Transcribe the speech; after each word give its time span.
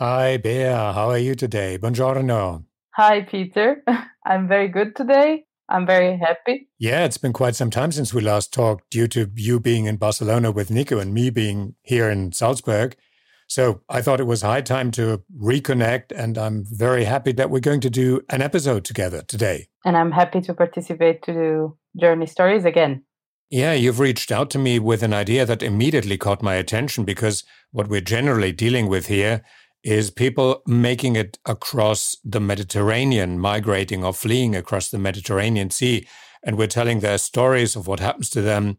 Hi, 0.00 0.36
Bea. 0.36 0.70
How 0.70 1.10
are 1.10 1.18
you 1.18 1.34
today? 1.34 1.76
Buongiorno. 1.76 2.62
Hi, 2.94 3.22
Peter. 3.22 3.82
I'm 4.24 4.46
very 4.46 4.68
good 4.68 4.94
today. 4.94 5.44
I'm 5.68 5.86
very 5.86 6.16
happy. 6.16 6.68
Yeah, 6.78 7.04
it's 7.04 7.18
been 7.18 7.32
quite 7.32 7.56
some 7.56 7.68
time 7.68 7.90
since 7.90 8.14
we 8.14 8.20
last 8.20 8.52
talked 8.52 8.88
due 8.90 9.08
to 9.08 9.28
you 9.34 9.58
being 9.58 9.86
in 9.86 9.96
Barcelona 9.96 10.52
with 10.52 10.70
Nico 10.70 11.00
and 11.00 11.12
me 11.12 11.30
being 11.30 11.74
here 11.82 12.08
in 12.08 12.30
Salzburg. 12.30 12.94
So 13.48 13.80
I 13.88 14.00
thought 14.00 14.20
it 14.20 14.28
was 14.28 14.42
high 14.42 14.60
time 14.60 14.92
to 14.92 15.24
reconnect, 15.36 16.12
and 16.14 16.38
I'm 16.38 16.64
very 16.64 17.02
happy 17.02 17.32
that 17.32 17.50
we're 17.50 17.58
going 17.58 17.80
to 17.80 17.90
do 17.90 18.20
an 18.30 18.40
episode 18.40 18.84
together 18.84 19.22
today. 19.22 19.66
And 19.84 19.96
I'm 19.96 20.12
happy 20.12 20.40
to 20.42 20.54
participate 20.54 21.22
to 21.22 21.32
do 21.32 21.78
Journey 22.00 22.26
Stories 22.26 22.64
again. 22.64 23.02
Yeah, 23.50 23.72
you've 23.72 23.98
reached 23.98 24.30
out 24.30 24.48
to 24.50 24.58
me 24.58 24.78
with 24.78 25.02
an 25.02 25.12
idea 25.12 25.44
that 25.44 25.62
immediately 25.62 26.18
caught 26.18 26.40
my 26.40 26.54
attention 26.54 27.04
because 27.04 27.42
what 27.72 27.88
we're 27.88 28.00
generally 28.00 28.52
dealing 28.52 28.88
with 28.88 29.06
here 29.06 29.42
is 29.88 30.10
people 30.10 30.62
making 30.66 31.16
it 31.16 31.38
across 31.46 32.14
the 32.22 32.40
Mediterranean, 32.40 33.38
migrating 33.38 34.04
or 34.04 34.12
fleeing 34.12 34.54
across 34.54 34.90
the 34.90 34.98
Mediterranean 34.98 35.70
Sea. 35.70 36.06
And 36.42 36.58
we're 36.58 36.66
telling 36.66 37.00
their 37.00 37.16
stories 37.16 37.74
of 37.74 37.86
what 37.86 37.98
happens 37.98 38.28
to 38.30 38.42
them 38.42 38.76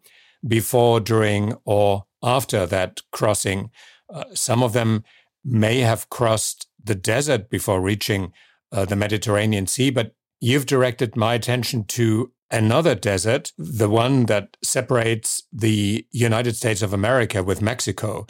before, 0.47 0.99
during, 0.99 1.55
or 1.65 2.05
after 2.21 2.67
that 2.67 3.01
crossing. 3.11 3.71
Uh, 4.13 4.25
some 4.35 4.61
of 4.61 4.73
them 4.73 5.03
may 5.43 5.79
have 5.79 6.11
crossed 6.11 6.67
the 6.83 6.93
desert 6.93 7.49
before 7.49 7.81
reaching 7.81 8.31
uh, 8.71 8.85
the 8.85 8.95
Mediterranean 8.95 9.65
Sea, 9.65 9.89
but 9.89 10.13
you've 10.39 10.67
directed 10.67 11.15
my 11.15 11.33
attention 11.33 11.85
to 11.85 12.31
another 12.51 12.93
desert, 12.93 13.51
the 13.57 13.89
one 13.89 14.27
that 14.27 14.57
separates 14.63 15.41
the 15.51 16.05
United 16.11 16.55
States 16.55 16.83
of 16.83 16.93
America 16.93 17.43
with 17.43 17.63
Mexico. 17.63 18.27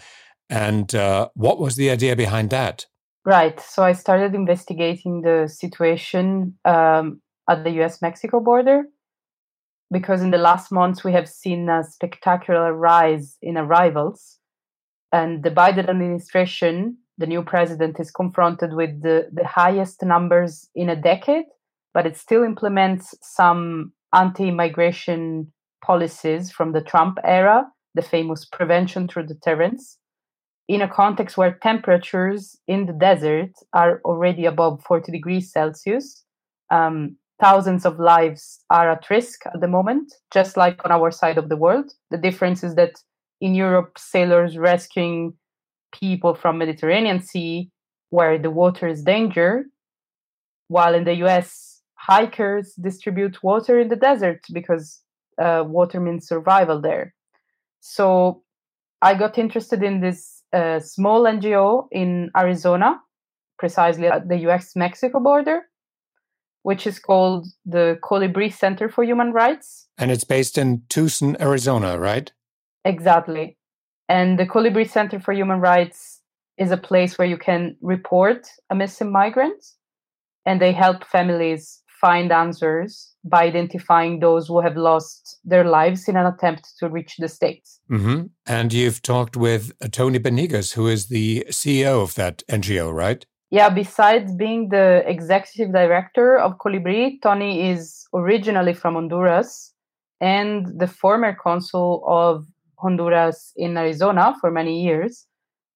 And 0.49 0.93
uh, 0.95 1.29
what 1.35 1.59
was 1.59 1.75
the 1.75 1.91
idea 1.91 2.15
behind 2.15 2.49
that? 2.49 2.87
Right. 3.25 3.59
So 3.59 3.83
I 3.83 3.93
started 3.93 4.33
investigating 4.33 5.21
the 5.21 5.47
situation 5.47 6.57
um, 6.65 7.21
at 7.47 7.63
the 7.63 7.69
US 7.81 8.01
Mexico 8.01 8.39
border 8.39 8.85
because 9.91 10.21
in 10.21 10.31
the 10.31 10.37
last 10.37 10.71
months 10.71 11.03
we 11.03 11.13
have 11.13 11.29
seen 11.29 11.69
a 11.69 11.83
spectacular 11.83 12.73
rise 12.73 13.37
in 13.41 13.57
arrivals. 13.57 14.39
And 15.11 15.43
the 15.43 15.51
Biden 15.51 15.89
administration, 15.89 16.97
the 17.17 17.27
new 17.27 17.43
president, 17.43 17.99
is 17.99 18.11
confronted 18.11 18.73
with 18.73 19.01
the, 19.03 19.29
the 19.31 19.45
highest 19.45 20.03
numbers 20.03 20.67
in 20.73 20.89
a 20.89 20.95
decade, 20.95 21.45
but 21.93 22.05
it 22.07 22.17
still 22.17 22.43
implements 22.43 23.13
some 23.21 23.93
anti 24.13 24.47
immigration 24.47 25.51
policies 25.83 26.51
from 26.51 26.71
the 26.71 26.81
Trump 26.81 27.19
era, 27.23 27.65
the 27.93 28.01
famous 28.01 28.45
prevention 28.45 29.07
through 29.07 29.27
deterrence 29.27 29.98
in 30.69 30.83
a 30.83 30.87
context 30.87 31.35
where 31.35 31.57
temperatures 31.63 32.55
in 32.67 32.85
the 32.85 32.93
desert 32.93 33.49
are 33.73 33.99
already 34.05 34.45
above 34.45 34.83
40 34.83 35.11
degrees 35.11 35.51
Celsius. 35.51 36.23
Um, 36.69 37.17
thousands 37.41 37.85
of 37.85 37.99
lives 37.99 38.59
are 38.69 38.91
at 38.91 39.09
risk 39.09 39.47
at 39.47 39.59
the 39.61 39.67
moment, 39.67 40.13
just 40.31 40.57
like 40.57 40.79
on 40.85 40.91
our 40.91 41.09
side 41.09 41.39
of 41.39 41.49
the 41.49 41.57
world. 41.57 41.91
The 42.11 42.19
difference 42.19 42.63
is 42.63 42.75
that 42.75 43.01
in 43.41 43.55
Europe, 43.55 43.97
sailors 43.97 44.59
rescuing 44.59 45.33
people 45.91 46.35
from 46.35 46.59
Mediterranean 46.59 47.19
Sea 47.19 47.71
where 48.11 48.37
the 48.37 48.51
water 48.51 48.87
is 48.87 49.01
danger, 49.03 49.65
while 50.67 50.93
in 50.93 51.03
the 51.03 51.15
US, 51.25 51.81
hikers 51.95 52.73
distribute 52.75 53.41
water 53.41 53.79
in 53.79 53.87
the 53.87 53.95
desert 53.95 54.41
because 54.53 55.01
uh, 55.41 55.63
water 55.65 55.99
means 55.99 56.27
survival 56.27 56.79
there. 56.79 57.15
So 57.79 58.43
I 59.01 59.15
got 59.15 59.37
interested 59.37 59.81
in 59.81 60.01
this 60.01 60.38
a 60.53 60.81
small 60.83 61.23
NGO 61.23 61.87
in 61.91 62.31
Arizona, 62.35 62.99
precisely 63.57 64.07
at 64.07 64.27
the 64.29 64.37
US 64.49 64.75
Mexico 64.75 65.19
border, 65.19 65.63
which 66.63 66.87
is 66.87 66.99
called 66.99 67.47
the 67.65 67.97
Colibri 68.03 68.51
Center 68.51 68.89
for 68.89 69.03
Human 69.03 69.31
Rights. 69.31 69.87
And 69.97 70.11
it's 70.11 70.23
based 70.23 70.57
in 70.57 70.83
Tucson, 70.89 71.37
Arizona, 71.39 71.97
right? 71.99 72.31
Exactly. 72.85 73.57
And 74.07 74.39
the 74.39 74.45
Colibri 74.45 74.89
Center 74.89 75.19
for 75.19 75.33
Human 75.33 75.59
Rights 75.59 76.21
is 76.57 76.71
a 76.71 76.77
place 76.77 77.17
where 77.17 77.27
you 77.27 77.37
can 77.37 77.77
report 77.81 78.47
a 78.69 78.75
missing 78.75 79.11
migrant 79.11 79.63
and 80.45 80.61
they 80.61 80.71
help 80.71 81.05
families 81.05 81.81
find 82.01 82.31
answers 82.31 83.08
by 83.23 83.43
identifying 83.43 84.19
those 84.19 84.47
who 84.47 84.61
have 84.61 84.77
lost 84.77 85.39
their 85.43 85.65
lives 85.65 86.07
in 86.07 86.15
an 86.15 86.25
attempt 86.25 86.69
to 86.79 86.89
reach 86.89 87.15
the 87.17 87.27
States. 87.27 87.79
Mm-hmm. 87.91 88.27
And 88.45 88.73
you've 88.73 89.01
talked 89.01 89.35
with 89.35 89.73
Tony 89.91 90.19
Banegas, 90.19 90.73
who 90.73 90.87
is 90.87 91.07
the 91.07 91.45
CEO 91.49 92.01
of 92.01 92.15
that 92.15 92.43
NGO, 92.49 92.93
right? 92.93 93.25
Yeah, 93.51 93.69
besides 93.69 94.35
being 94.35 94.69
the 94.69 95.03
executive 95.07 95.73
director 95.73 96.37
of 96.37 96.57
Colibri, 96.59 97.19
Tony 97.21 97.69
is 97.69 98.05
originally 98.13 98.73
from 98.73 98.93
Honduras 98.93 99.73
and 100.21 100.67
the 100.79 100.87
former 100.87 101.33
consul 101.33 102.03
of 102.07 102.45
Honduras 102.77 103.51
in 103.55 103.75
Arizona 103.77 104.35
for 104.39 104.51
many 104.51 104.83
years. 104.83 105.25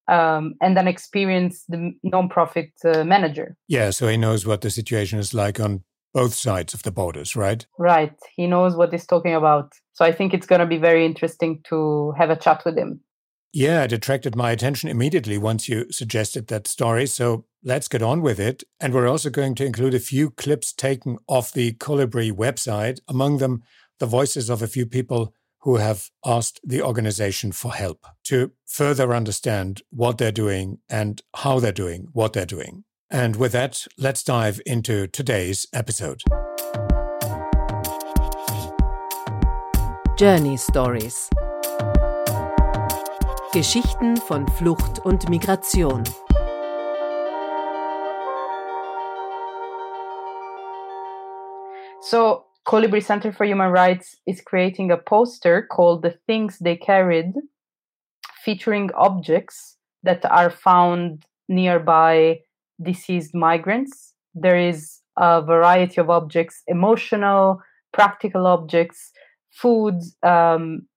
Um, 0.10 0.56
and 0.60 0.78
an 0.78 0.86
experienced 0.86 1.72
nonprofit 1.72 2.72
uh, 2.84 3.06
manager. 3.06 3.56
Yeah, 3.70 3.90
so 3.92 4.10
he 4.10 4.18
knows 4.18 4.46
what 4.46 4.60
the 4.60 4.70
situation 4.70 5.18
is 5.18 5.34
like 5.34 5.62
on 5.62 5.84
both 6.14 6.34
sides 6.34 6.74
of 6.74 6.84
the 6.84 6.92
borders, 6.92 7.36
right? 7.36 7.66
Right. 7.78 8.14
He 8.36 8.48
knows 8.48 8.76
what 8.76 8.92
he's 8.92 9.06
talking 9.06 9.34
about. 9.34 9.74
So 9.94 10.06
I 10.06 10.12
think 10.12 10.34
it's 10.34 10.48
going 10.48 10.60
to 10.60 10.66
be 10.66 10.78
very 10.78 11.06
interesting 11.06 11.62
to 11.70 12.14
have 12.18 12.30
a 12.30 12.36
chat 12.36 12.64
with 12.66 12.78
him. 12.78 13.02
Yeah, 13.52 13.84
it 13.84 13.92
attracted 13.92 14.36
my 14.36 14.52
attention 14.52 14.90
immediately 14.90 15.38
once 15.38 15.70
you 15.70 15.92
suggested 15.92 16.48
that 16.48 16.68
story. 16.68 17.06
So 17.06 17.46
let's 17.64 17.88
get 17.88 18.02
on 18.02 18.22
with 18.22 18.40
it. 18.40 18.64
And 18.80 18.94
we're 18.94 19.08
also 19.08 19.30
going 19.30 19.54
to 19.56 19.66
include 19.66 19.94
a 19.94 20.00
few 20.00 20.32
clips 20.32 20.74
taken 20.74 21.18
off 21.28 21.52
the 21.52 21.74
Colibri 21.74 22.32
website, 22.32 23.00
among 23.08 23.38
them 23.38 23.62
the 24.00 24.08
voices 24.08 24.50
of 24.50 24.64
a 24.64 24.68
few 24.68 24.88
people 24.88 25.36
who 25.62 25.78
have 25.78 26.10
asked 26.26 26.60
the 26.64 26.82
organization 26.82 27.52
for 27.52 27.74
help 27.74 28.06
to 28.26 28.52
further 28.66 29.14
understand 29.14 29.82
what 29.92 30.18
they're 30.18 30.32
doing 30.32 30.80
and 30.90 31.22
how 31.36 31.60
they're 31.60 31.72
doing 31.72 32.08
what 32.12 32.34
they're 32.34 32.46
doing. 32.46 32.84
And 33.14 33.36
with 33.36 33.52
that, 33.52 33.86
let's 34.00 34.24
dive 34.24 34.60
into 34.66 35.06
today's 35.06 35.68
episode. 35.72 36.24
Journey 40.18 40.58
Stories 40.58 41.30
Geschichten 43.54 44.18
von 44.18 44.48
Flucht 44.48 45.06
und 45.06 45.30
Migration. 45.30 46.04
So, 52.02 52.46
Colibri 52.66 53.04
Center 53.04 53.32
for 53.32 53.46
Human 53.46 53.70
Rights 53.70 54.18
is 54.26 54.42
creating 54.42 54.90
a 54.90 54.98
poster 54.98 55.62
called 55.62 56.02
The 56.02 56.18
Things 56.26 56.58
They 56.58 56.78
Carried, 56.78 57.36
featuring 58.44 58.90
objects 58.96 59.78
that 60.02 60.26
are 60.26 60.50
found 60.50 61.28
nearby 61.48 62.40
deceased 62.84 63.34
migrants. 63.34 64.14
There 64.34 64.58
is 64.58 65.00
a 65.18 65.42
variety 65.42 66.02
of 66.02 66.10
objects 66.10 66.64
emotional, 66.68 67.62
practical 67.92 68.48
objects, 68.48 69.12
food, 69.52 69.96
um, 70.24 70.88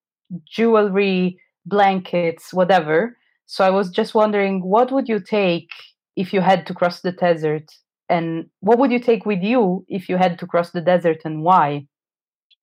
jewelry, 0.47 1.39
blankets, 1.67 2.53
whatever. 2.53 3.17
So 3.47 3.65
I 3.65 3.71
was 3.71 3.91
just 3.91 4.15
wondering, 4.15 4.63
what 4.63 4.91
would 4.91 5.09
you 5.09 5.21
take 5.21 5.69
if 6.17 6.33
you 6.33 6.41
had 6.41 6.67
to 6.67 6.75
cross 6.75 7.01
the 7.01 7.13
desert? 7.13 7.71
And 8.09 8.47
what 8.61 8.79
would 8.79 8.93
you 8.93 8.99
take 8.99 9.27
with 9.27 9.43
you 9.43 9.85
if 9.89 10.09
you 10.09 10.17
had 10.17 10.39
to 10.39 10.47
cross 10.47 10.71
the 10.71 10.81
desert 10.81 11.23
and 11.25 11.43
why? 11.43 11.87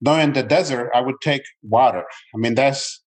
No, 0.01 0.15
in 0.15 0.33
the 0.33 0.43
desert, 0.43 0.91
I 0.93 1.01
would 1.01 1.21
take 1.21 1.43
water. 1.61 2.03
I 2.33 2.37
mean, 2.37 2.55
that's 2.55 3.02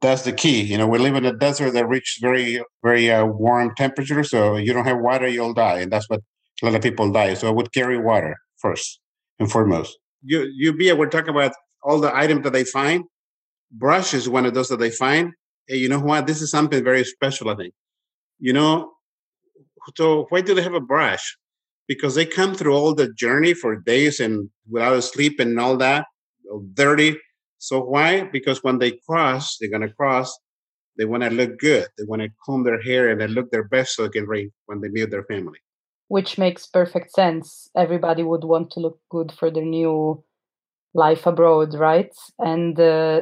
that's 0.00 0.22
the 0.22 0.32
key. 0.32 0.62
You 0.62 0.78
know, 0.78 0.86
we 0.86 0.98
live 0.98 1.14
in 1.14 1.24
a 1.26 1.32
desert 1.32 1.72
that 1.72 1.88
reaches 1.88 2.18
very, 2.20 2.62
very 2.82 3.10
uh, 3.10 3.26
warm 3.26 3.74
temperature. 3.76 4.24
So 4.24 4.56
you 4.56 4.72
don't 4.72 4.86
have 4.86 4.98
water, 4.98 5.28
you'll 5.28 5.54
die, 5.54 5.80
and 5.80 5.92
that's 5.92 6.08
what 6.08 6.20
a 6.62 6.66
lot 6.66 6.74
of 6.74 6.82
people 6.82 7.10
die. 7.12 7.34
So 7.34 7.48
I 7.48 7.50
would 7.50 7.72
carry 7.72 7.98
water 7.98 8.36
first 8.58 9.00
and 9.38 9.50
foremost. 9.50 9.98
You, 10.22 10.50
you 10.54 10.72
be 10.72 10.92
we're 10.92 11.08
talking 11.08 11.30
about 11.30 11.52
all 11.82 12.00
the 12.00 12.14
items 12.14 12.44
that 12.44 12.52
they 12.52 12.64
find. 12.64 13.04
Brush 13.72 14.14
is 14.14 14.28
one 14.28 14.46
of 14.46 14.54
those 14.54 14.68
that 14.68 14.78
they 14.78 14.90
find. 14.90 15.32
Hey, 15.66 15.76
you 15.76 15.88
know 15.88 16.00
what? 16.00 16.26
This 16.26 16.42
is 16.42 16.50
something 16.50 16.82
very 16.82 17.04
special. 17.04 17.50
I 17.50 17.56
think. 17.56 17.74
You 18.38 18.52
know, 18.52 18.92
so 19.96 20.26
why 20.30 20.40
do 20.40 20.54
they 20.54 20.62
have 20.62 20.74
a 20.74 20.80
brush? 20.80 21.36
Because 21.86 22.14
they 22.14 22.24
come 22.24 22.54
through 22.54 22.74
all 22.74 22.94
the 22.94 23.12
journey 23.12 23.52
for 23.52 23.76
days 23.76 24.20
and 24.20 24.48
without 24.68 25.02
sleep 25.02 25.40
and 25.40 25.58
all 25.58 25.76
that, 25.78 26.06
dirty 26.74 27.16
so 27.60 27.82
why? 27.82 28.22
Because 28.24 28.64
when 28.64 28.78
they 28.78 28.92
cross, 29.06 29.58
they're 29.58 29.70
gonna 29.70 29.92
cross. 29.92 30.36
They 30.96 31.04
want 31.04 31.22
to 31.22 31.30
look 31.30 31.58
good. 31.58 31.86
They 31.96 32.04
want 32.04 32.22
to 32.22 32.30
comb 32.44 32.64
their 32.64 32.80
hair 32.80 33.10
and 33.10 33.20
they 33.20 33.28
look 33.28 33.50
their 33.50 33.68
best 33.68 33.94
so 33.94 34.02
they 34.02 34.08
can 34.08 34.26
read 34.26 34.50
when 34.66 34.80
they 34.80 34.88
meet 34.88 35.10
their 35.10 35.24
family. 35.24 35.58
Which 36.08 36.38
makes 36.38 36.66
perfect 36.66 37.12
sense. 37.12 37.70
Everybody 37.76 38.22
would 38.22 38.44
want 38.44 38.70
to 38.72 38.80
look 38.80 38.98
good 39.10 39.30
for 39.30 39.50
their 39.50 39.64
new 39.64 40.24
life 40.94 41.26
abroad, 41.26 41.74
right? 41.74 42.12
And 42.38 42.80
uh, 42.80 43.20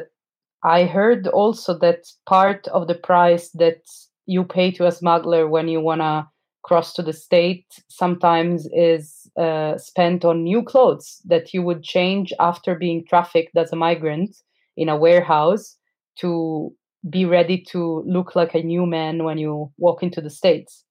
I 0.63 0.85
heard 0.85 1.27
also 1.27 1.77
that 1.79 2.05
part 2.25 2.67
of 2.69 2.87
the 2.87 2.95
price 2.95 3.49
that 3.51 3.81
you 4.25 4.45
pay 4.45 4.71
to 4.71 4.87
a 4.87 4.91
smuggler 4.91 5.47
when 5.47 5.67
you 5.67 5.81
wanna 5.81 6.29
cross 6.63 6.93
to 6.93 7.01
the 7.01 7.13
state 7.13 7.65
sometimes 7.89 8.67
is 8.73 9.18
uh, 9.37 9.77
spent 9.77 10.25
on 10.25 10.43
new 10.43 10.63
clothes 10.63 11.21
that 11.25 11.53
you 11.53 11.61
would 11.61 11.83
change 11.83 12.33
after 12.39 12.75
being 12.75 13.05
trafficked 13.07 13.55
as 13.57 13.71
a 13.71 13.75
migrant 13.75 14.35
in 14.77 14.89
a 14.89 14.97
warehouse 14.97 15.77
to 16.19 16.73
be 17.09 17.25
ready 17.25 17.63
to 17.71 18.03
look 18.05 18.35
like 18.35 18.53
a 18.53 18.63
new 18.63 18.85
man 18.85 19.23
when 19.23 19.37
you 19.37 19.71
walk 19.77 20.03
into 20.03 20.21
the 20.21 20.29
states. 20.29 20.83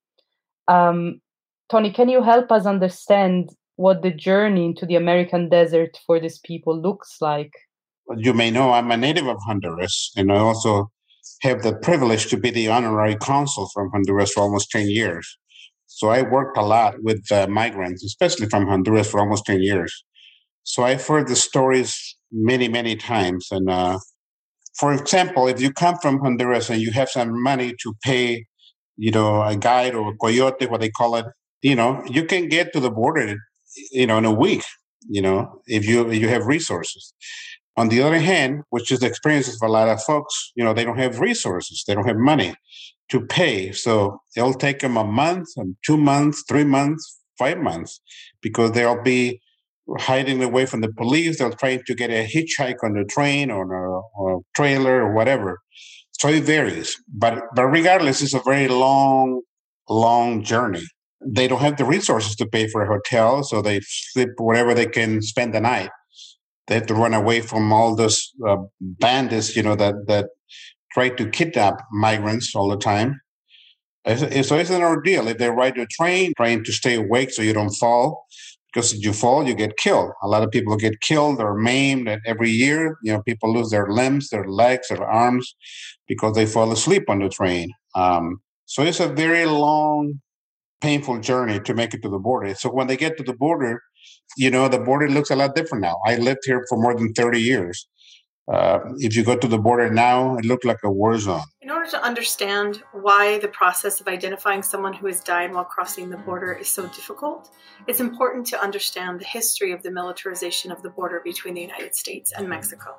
Um, 0.68 1.20
Tony, 1.70 1.92
can 1.92 2.08
you 2.08 2.22
help 2.22 2.50
us 2.50 2.66
understand 2.66 3.50
what 3.76 4.02
the 4.02 4.10
journey 4.10 4.66
into 4.66 4.86
the 4.86 4.96
American 4.96 5.48
desert 5.48 5.98
for 6.06 6.18
these 6.18 6.38
people 6.38 6.80
looks 6.80 7.18
like? 7.20 7.52
You 8.16 8.32
may 8.32 8.50
know 8.50 8.72
I'm 8.72 8.90
a 8.90 8.96
native 8.96 9.26
of 9.26 9.36
Honduras, 9.46 10.12
and 10.16 10.32
I 10.32 10.38
also 10.38 10.90
have 11.42 11.62
the 11.62 11.74
privilege 11.74 12.28
to 12.28 12.36
be 12.36 12.50
the 12.50 12.68
honorary 12.68 13.16
consul 13.16 13.68
from 13.74 13.90
Honduras 13.90 14.32
for 14.32 14.40
almost 14.40 14.70
10 14.70 14.88
years. 14.88 15.38
So 15.88 16.10
I 16.10 16.22
worked 16.22 16.56
a 16.56 16.62
lot 16.62 17.02
with 17.02 17.24
uh, 17.32 17.48
migrants, 17.48 18.04
especially 18.04 18.46
from 18.48 18.66
Honduras, 18.66 19.10
for 19.10 19.20
almost 19.20 19.46
10 19.46 19.62
years. 19.62 20.04
So 20.62 20.84
I've 20.84 21.04
heard 21.04 21.28
the 21.28 21.34
stories 21.34 22.16
many, 22.30 22.68
many 22.68 22.94
times. 22.94 23.48
And 23.50 23.70
uh, 23.70 23.98
for 24.78 24.92
example, 24.92 25.48
if 25.48 25.60
you 25.60 25.72
come 25.72 25.96
from 25.96 26.20
Honduras 26.20 26.68
and 26.68 26.80
you 26.80 26.92
have 26.92 27.08
some 27.08 27.42
money 27.42 27.74
to 27.82 27.94
pay, 28.04 28.44
you 28.98 29.10
know, 29.10 29.42
a 29.42 29.56
guide 29.56 29.94
or 29.94 30.12
a 30.12 30.16
coyote, 30.16 30.66
what 30.66 30.82
they 30.82 30.90
call 30.90 31.16
it, 31.16 31.24
you 31.62 31.74
know, 31.74 32.04
you 32.06 32.24
can 32.24 32.48
get 32.48 32.72
to 32.74 32.80
the 32.80 32.90
border, 32.90 33.36
you 33.90 34.06
know, 34.06 34.18
in 34.18 34.26
a 34.26 34.32
week, 34.32 34.64
you 35.08 35.22
know, 35.22 35.62
if 35.66 35.88
you 35.88 36.10
you 36.12 36.28
have 36.28 36.46
resources. 36.46 37.14
On 37.76 37.88
the 37.88 38.02
other 38.02 38.18
hand, 38.18 38.62
which 38.70 38.92
is 38.92 39.00
the 39.00 39.06
experience 39.06 39.48
of 39.48 39.62
a 39.62 39.72
lot 39.72 39.88
of 39.88 40.02
folks, 40.02 40.52
you 40.54 40.64
know, 40.64 40.74
they 40.74 40.84
don't 40.84 40.98
have 40.98 41.18
resources, 41.18 41.84
they 41.86 41.94
don't 41.94 42.06
have 42.06 42.16
money 42.16 42.54
to 43.10 43.20
pay. 43.20 43.72
So 43.72 44.20
it'll 44.36 44.54
take 44.54 44.80
them 44.80 44.96
a 44.96 45.04
month, 45.04 45.48
and 45.56 45.76
two 45.84 45.96
months, 45.96 46.44
three 46.48 46.64
months, 46.64 47.20
five 47.38 47.58
months, 47.58 48.00
because 48.42 48.72
they'll 48.72 49.02
be 49.02 49.40
hiding 49.98 50.42
away 50.42 50.66
from 50.66 50.80
the 50.82 50.92
police. 50.92 51.38
They'll 51.38 51.52
try 51.52 51.80
to 51.86 51.94
get 51.94 52.10
a 52.10 52.26
hitchhike 52.26 52.82
on 52.82 52.94
the 52.94 53.04
train 53.04 53.50
or 53.50 53.72
a, 53.72 54.00
or 54.16 54.38
a 54.38 54.40
trailer 54.54 55.02
or 55.02 55.14
whatever. 55.14 55.58
So 56.12 56.28
it 56.28 56.44
varies. 56.44 56.96
But 57.12 57.42
but 57.54 57.66
regardless, 57.66 58.20
it's 58.22 58.34
a 58.34 58.40
very 58.40 58.68
long, 58.68 59.42
long 59.88 60.42
journey. 60.42 60.82
They 61.24 61.48
don't 61.48 61.60
have 61.60 61.76
the 61.76 61.84
resources 61.84 62.36
to 62.36 62.46
pay 62.46 62.68
for 62.68 62.82
a 62.82 62.86
hotel, 62.86 63.42
so 63.42 63.62
they 63.62 63.80
sleep 63.82 64.30
wherever 64.38 64.74
they 64.74 64.86
can 64.86 65.22
spend 65.22 65.54
the 65.54 65.60
night. 65.60 65.90
They 66.66 66.74
have 66.74 66.86
to 66.86 66.94
run 66.94 67.14
away 67.14 67.40
from 67.40 67.72
all 67.72 67.96
those 67.96 68.30
uh, 68.46 68.58
bandits, 68.80 69.56
you 69.56 69.62
know, 69.62 69.74
that 69.76 69.94
that 70.06 70.26
try 70.92 71.08
to 71.10 71.28
kidnap 71.28 71.80
migrants 71.92 72.54
all 72.54 72.68
the 72.68 72.76
time. 72.76 73.20
So 74.06 74.26
it's 74.56 74.70
an 74.70 74.82
ordeal. 74.82 75.28
If 75.28 75.38
they 75.38 75.50
ride 75.50 75.76
a 75.78 75.86
train, 75.86 76.32
trying 76.36 76.64
to 76.64 76.72
stay 76.72 76.94
awake 76.94 77.30
so 77.30 77.42
you 77.42 77.52
don't 77.52 77.74
fall, 77.74 78.24
because 78.72 78.92
if 78.92 79.04
you 79.04 79.12
fall, 79.12 79.46
you 79.46 79.54
get 79.54 79.76
killed. 79.76 80.12
A 80.22 80.28
lot 80.28 80.42
of 80.42 80.50
people 80.50 80.76
get 80.76 81.00
killed 81.00 81.40
or 81.40 81.54
maimed 81.58 82.08
every 82.26 82.50
year. 82.50 82.96
You 83.02 83.12
know, 83.12 83.22
people 83.22 83.52
lose 83.52 83.70
their 83.70 83.88
limbs, 83.88 84.30
their 84.30 84.46
legs, 84.46 84.88
their 84.88 85.04
arms 85.04 85.54
because 86.06 86.34
they 86.34 86.46
fall 86.46 86.72
asleep 86.72 87.08
on 87.08 87.20
the 87.20 87.28
train. 87.28 87.70
Um, 87.94 88.40
so 88.66 88.82
it's 88.82 89.00
a 89.00 89.08
very 89.08 89.46
long, 89.46 90.20
painful 90.80 91.20
journey 91.20 91.60
to 91.60 91.74
make 91.74 91.94
it 91.94 92.02
to 92.02 92.08
the 92.08 92.18
border. 92.18 92.54
So 92.54 92.70
when 92.70 92.86
they 92.86 92.96
get 92.96 93.16
to 93.16 93.22
the 93.22 93.34
border, 93.34 93.82
you 94.36 94.50
know, 94.50 94.68
the 94.68 94.78
border 94.78 95.08
looks 95.08 95.30
a 95.30 95.36
lot 95.36 95.54
different 95.54 95.82
now. 95.82 95.96
I 96.06 96.16
lived 96.16 96.40
here 96.44 96.64
for 96.68 96.78
more 96.78 96.94
than 96.94 97.12
30 97.14 97.40
years. 97.40 97.88
Uh, 98.52 98.80
if 98.96 99.14
you 99.14 99.24
go 99.24 99.36
to 99.36 99.46
the 99.46 99.58
border 99.58 99.90
now, 99.90 100.36
it 100.36 100.44
looked 100.44 100.64
like 100.64 100.78
a 100.82 100.90
war 100.90 101.18
zone. 101.18 101.42
In 101.60 101.70
order 101.70 101.90
to 101.90 102.02
understand 102.02 102.82
why 102.92 103.38
the 103.38 103.48
process 103.48 104.00
of 104.00 104.08
identifying 104.08 104.62
someone 104.62 104.94
who 104.94 105.06
has 105.06 105.20
died 105.20 105.52
while 105.52 105.64
crossing 105.64 106.08
the 106.08 106.16
border 106.16 106.54
is 106.54 106.68
so 106.68 106.86
difficult, 106.86 107.50
it's 107.86 108.00
important 108.00 108.46
to 108.46 108.60
understand 108.60 109.20
the 109.20 109.26
history 109.26 109.72
of 109.72 109.82
the 109.82 109.90
militarization 109.90 110.72
of 110.72 110.82
the 110.82 110.88
border 110.88 111.20
between 111.22 111.54
the 111.54 111.60
United 111.60 111.94
States 111.94 112.32
and 112.32 112.48
Mexico. 112.48 112.98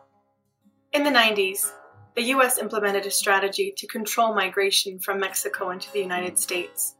In 0.93 1.03
the 1.03 1.09
90s, 1.09 1.71
the 2.15 2.23
US 2.35 2.59
implemented 2.59 3.07
a 3.07 3.11
strategy 3.11 3.73
to 3.75 3.87
control 3.87 4.35
migration 4.35 4.99
from 4.99 5.19
Mexico 5.19 5.71
into 5.71 5.91
the 5.91 5.99
United 5.99 6.37
States. 6.37 6.95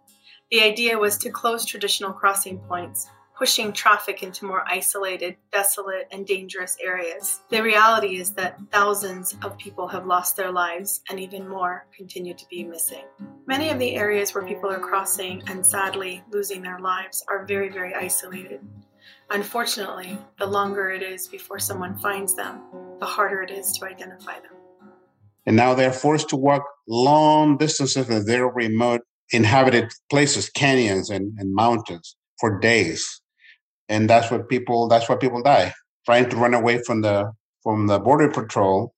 The 0.50 0.62
idea 0.62 0.98
was 0.98 1.19
to 1.19 1.30
close 1.30 1.66
traditional 1.66 2.13
crossing 2.13 2.57
points 2.57 3.07
pushing 3.39 3.71
traffic 3.71 4.21
into 4.21 4.45
more 4.45 4.65
isolated, 4.68 5.38
desolate, 5.53 6.09
and 6.12 6.27
dangerous 6.27 6.75
areas. 6.83 7.39
The 7.50 7.63
reality 7.63 8.18
is 8.19 8.33
that 8.33 8.59
thousands 8.69 9.38
of 9.44 9.57
people 9.57 9.88
have 9.88 10.06
lost 10.06 10.36
their 10.36 10.51
lives 10.51 11.00
and 11.09 11.18
even 11.21 11.47
more 11.47 11.88
continue 11.95 12.33
to 12.33 12.45
be 12.50 12.65
missing. 12.65 13.06
Many 13.47 13.69
of 13.69 13.80
the 13.80 13.95
areas 13.95 14.36
where 14.36 14.45
people 14.45 14.69
are 14.69 14.80
crossing 14.80 15.41
and 15.47 15.65
sadly 15.65 16.21
losing 16.33 16.62
their 16.62 16.80
lives 16.80 17.24
are 17.30 17.45
very, 17.45 17.69
very 17.69 17.95
isolated. 17.95 18.59
Unfortunately, 19.30 20.18
the 20.38 20.45
longer 20.45 20.89
it 20.89 21.01
is 21.01 21.30
before 21.30 21.59
someone 21.59 21.97
finds 21.97 22.36
them, 22.36 22.63
the 23.00 23.06
harder 23.06 23.41
it 23.41 23.51
is 23.51 23.71
to 23.77 23.86
identify 23.86 24.33
them. 24.33 24.51
And 25.45 25.56
now 25.56 25.75
they're 25.75 25.94
forced 25.94 26.27
to 26.30 26.36
walk 26.36 26.63
long 26.89 27.56
distances 27.56 28.09
in 28.09 28.25
their 28.25 28.47
remote 28.47 29.01
inhabited 29.31 29.94
places, 30.09 30.50
canyons 30.50 31.09
and, 31.09 31.39
and 31.39 31.53
mountains 31.53 32.18
for 32.41 32.59
days 32.59 33.21
and 33.89 34.09
that's 34.09 34.31
what 34.31 34.47
people 34.47 34.88
that's 34.88 35.09
why 35.09 35.15
people 35.15 35.41
die. 35.41 35.74
Trying 36.06 36.30
to 36.30 36.38
run 36.38 36.53
away 36.53 36.81
from 36.86 37.01
the 37.01 37.31
from 37.63 37.88
the 37.88 38.00
border 38.00 38.30
patrol. 38.30 38.94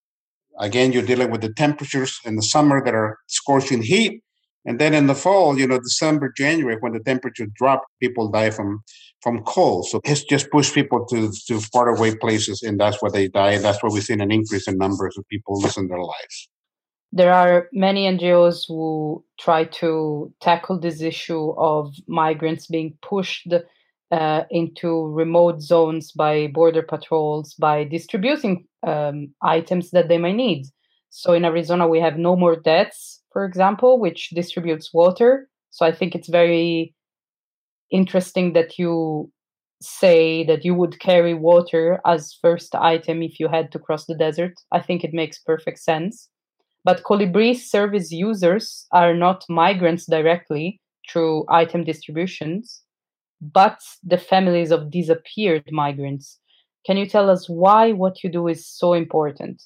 Again 0.59 0.91
you're 0.91 1.09
dealing 1.11 1.31
with 1.31 1.41
the 1.41 1.53
temperatures 1.53 2.19
in 2.25 2.35
the 2.35 2.43
summer 2.43 2.83
that 2.83 2.93
are 2.93 3.17
scorching 3.27 3.81
heat. 3.81 4.21
And 4.65 4.77
then 4.77 4.93
in 4.93 5.07
the 5.07 5.15
fall 5.15 5.57
you 5.57 5.65
know 5.65 5.79
december 5.79 6.31
january 6.37 6.77
when 6.79 6.93
the 6.93 6.99
temperature 6.99 7.47
drop 7.55 7.83
people 7.99 8.29
die 8.29 8.51
from 8.51 8.81
from 9.21 9.43
cold. 9.43 9.87
So 9.87 10.01
it's 10.03 10.23
just 10.23 10.51
pushed 10.51 10.75
people 10.75 11.05
to 11.07 11.31
to 11.47 11.59
far 11.59 11.89
away 11.89 12.15
places 12.15 12.61
and 12.61 12.79
that's 12.79 13.01
where 13.01 13.11
they 13.11 13.29
die. 13.29 13.53
And 13.53 13.63
that's 13.63 13.81
where 13.81 13.91
we've 13.91 14.03
seen 14.03 14.21
an 14.21 14.31
increase 14.31 14.67
in 14.67 14.77
numbers 14.77 15.17
of 15.17 15.27
people 15.29 15.59
losing 15.59 15.87
their 15.87 16.01
lives. 16.01 16.49
There 17.13 17.33
are 17.33 17.67
many 17.73 18.07
NGOs 18.07 18.67
who 18.67 19.23
try 19.37 19.65
to 19.65 20.33
tackle 20.39 20.79
this 20.79 21.01
issue 21.01 21.51
of 21.57 21.93
migrants 22.07 22.67
being 22.67 22.97
pushed 23.01 23.49
uh, 24.11 24.43
into 24.49 25.07
remote 25.07 25.61
zones 25.61 26.11
by 26.11 26.47
border 26.47 26.81
patrols 26.81 27.53
by 27.53 27.83
distributing 27.83 28.65
um, 28.85 29.33
items 29.41 29.91
that 29.91 30.09
they 30.09 30.17
may 30.17 30.33
need. 30.33 30.65
So 31.09 31.33
in 31.33 31.45
Arizona, 31.45 31.87
we 31.87 31.99
have 31.99 32.17
No 32.17 32.35
More 32.35 32.55
Deaths, 32.55 33.21
for 33.31 33.45
example, 33.45 33.99
which 33.99 34.29
distributes 34.29 34.93
water. 34.93 35.49
So 35.69 35.85
I 35.85 35.91
think 35.91 36.15
it's 36.15 36.29
very 36.29 36.93
interesting 37.89 38.53
that 38.53 38.77
you 38.77 39.31
say 39.81 40.43
that 40.43 40.63
you 40.63 40.75
would 40.75 40.99
carry 40.99 41.33
water 41.33 41.99
as 42.05 42.37
first 42.41 42.75
item 42.75 43.23
if 43.23 43.39
you 43.39 43.47
had 43.47 43.71
to 43.71 43.79
cross 43.79 44.05
the 44.05 44.15
desert. 44.15 44.53
I 44.71 44.79
think 44.79 45.03
it 45.03 45.13
makes 45.13 45.39
perfect 45.39 45.79
sense. 45.79 46.29
But 46.83 47.03
Colibri 47.03 47.55
service 47.55 48.11
users 48.11 48.87
are 48.91 49.13
not 49.13 49.43
migrants 49.49 50.05
directly 50.05 50.79
through 51.09 51.45
item 51.49 51.83
distributions 51.83 52.83
but 53.41 53.79
the 54.03 54.17
families 54.17 54.71
of 54.71 54.91
disappeared 54.91 55.63
migrants. 55.71 56.39
Can 56.85 56.97
you 56.97 57.07
tell 57.07 57.29
us 57.29 57.49
why 57.49 57.91
what 57.91 58.23
you 58.23 58.31
do 58.31 58.47
is 58.47 58.67
so 58.67 58.93
important? 58.93 59.61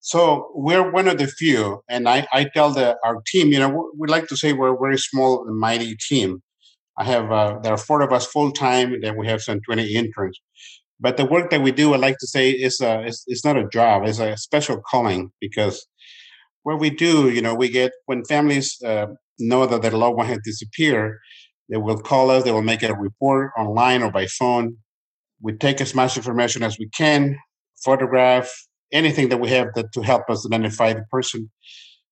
So 0.00 0.50
we're 0.54 0.90
one 0.90 1.08
of 1.08 1.18
the 1.18 1.26
few, 1.26 1.82
and 1.88 2.08
I, 2.08 2.26
I 2.32 2.44
tell 2.52 2.70
the 2.70 2.96
our 3.04 3.22
team, 3.26 3.48
you 3.48 3.58
know, 3.58 3.90
we 3.98 4.06
like 4.06 4.26
to 4.28 4.36
say 4.36 4.52
we're 4.52 4.74
a 4.74 4.78
very 4.78 4.98
small 4.98 5.46
and 5.46 5.58
mighty 5.58 5.96
team. 5.96 6.42
I 6.98 7.04
have 7.04 7.32
uh, 7.32 7.58
there 7.62 7.72
are 7.72 7.78
four 7.78 8.02
of 8.02 8.12
us 8.12 8.26
full 8.26 8.52
time, 8.52 8.92
and 8.92 9.02
then 9.02 9.16
we 9.16 9.26
have 9.26 9.40
some 9.40 9.60
twenty 9.62 9.94
interns. 9.94 10.38
But 11.00 11.16
the 11.16 11.24
work 11.24 11.50
that 11.50 11.62
we 11.62 11.72
do, 11.72 11.94
I 11.94 11.96
like 11.96 12.18
to 12.18 12.26
say, 12.26 12.50
is 12.50 12.80
a, 12.80 13.02
it's, 13.04 13.24
it's 13.26 13.44
not 13.44 13.56
a 13.56 13.68
job; 13.68 14.04
it's 14.04 14.18
a 14.18 14.36
special 14.36 14.80
calling 14.90 15.30
because 15.40 15.86
what 16.64 16.78
we 16.78 16.90
do, 16.90 17.30
you 17.30 17.40
know, 17.40 17.54
we 17.54 17.68
get 17.68 17.92
when 18.06 18.24
families 18.24 18.76
uh, 18.84 19.06
know 19.38 19.66
that 19.66 19.82
their 19.82 19.90
loved 19.90 20.16
one 20.16 20.26
has 20.26 20.38
disappeared, 20.44 21.18
they 21.68 21.76
will 21.76 21.98
call 21.98 22.30
us, 22.30 22.44
they 22.44 22.52
will 22.52 22.62
make 22.62 22.82
a 22.82 22.94
report 22.94 23.52
online 23.56 24.02
or 24.02 24.10
by 24.10 24.26
phone. 24.26 24.76
We 25.40 25.54
take 25.54 25.80
as 25.80 25.94
much 25.94 26.16
information 26.16 26.62
as 26.62 26.78
we 26.78 26.88
can, 26.88 27.36
photograph 27.84 28.50
anything 28.92 29.28
that 29.28 29.38
we 29.40 29.50
have 29.50 29.68
that, 29.74 29.92
to 29.92 30.02
help 30.02 30.30
us 30.30 30.46
identify 30.46 30.92
the 30.92 31.04
person. 31.10 31.50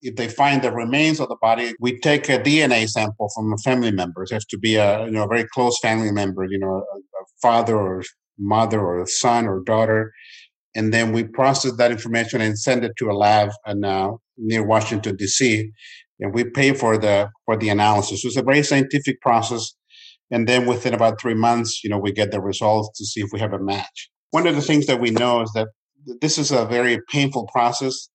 If 0.02 0.16
they 0.16 0.28
find 0.28 0.62
the 0.62 0.72
remains 0.72 1.20
of 1.20 1.28
the 1.28 1.36
body, 1.40 1.74
we 1.78 1.98
take 2.00 2.28
a 2.28 2.38
DNA 2.38 2.88
sample 2.88 3.30
from 3.34 3.52
a 3.52 3.58
family 3.58 3.92
member. 3.92 4.24
It 4.24 4.32
has 4.32 4.44
to 4.46 4.58
be 4.58 4.74
a 4.74 5.04
you 5.04 5.12
know 5.12 5.24
a 5.24 5.28
very 5.28 5.46
close 5.54 5.78
family 5.78 6.10
member, 6.10 6.44
you 6.44 6.58
know, 6.58 6.74
a, 6.74 6.98
a 6.98 7.24
father 7.40 7.76
or 7.76 8.02
mother 8.36 8.80
or 8.80 9.00
a 9.00 9.06
son 9.06 9.46
or 9.46 9.62
daughter, 9.62 10.12
and 10.74 10.92
then 10.92 11.12
we 11.12 11.22
process 11.22 11.76
that 11.76 11.92
information 11.92 12.40
and 12.40 12.58
send 12.58 12.84
it 12.84 12.92
to 12.96 13.10
a 13.10 13.14
lab 13.14 13.50
and 13.64 13.84
uh, 13.84 14.10
near 14.36 14.64
Washington 14.66 15.14
D.C 15.14 15.70
and 16.22 16.32
we 16.32 16.44
pay 16.44 16.72
for 16.72 16.96
the 16.96 17.28
for 17.44 17.56
the 17.56 17.68
analysis. 17.68 18.22
So 18.22 18.28
it's 18.28 18.36
a 18.36 18.42
very 18.42 18.62
scientific 18.62 19.20
process, 19.20 19.74
and 20.30 20.48
then 20.48 20.66
within 20.66 20.94
about 20.94 21.20
three 21.20 21.34
months, 21.34 21.82
you 21.82 21.90
know, 21.90 21.98
we 21.98 22.12
get 22.12 22.30
the 22.30 22.40
results 22.40 22.96
to 22.98 23.04
see 23.04 23.20
if 23.20 23.30
we 23.32 23.40
have 23.40 23.52
a 23.52 23.58
match. 23.58 24.10
One 24.30 24.46
of 24.46 24.54
the 24.54 24.62
things 24.62 24.86
that 24.86 25.00
we 25.00 25.10
know 25.10 25.42
is 25.42 25.52
that 25.52 25.68
this 26.20 26.38
is 26.38 26.50
a 26.52 26.64
very 26.64 26.98
painful 27.10 27.48
process. 27.52 28.08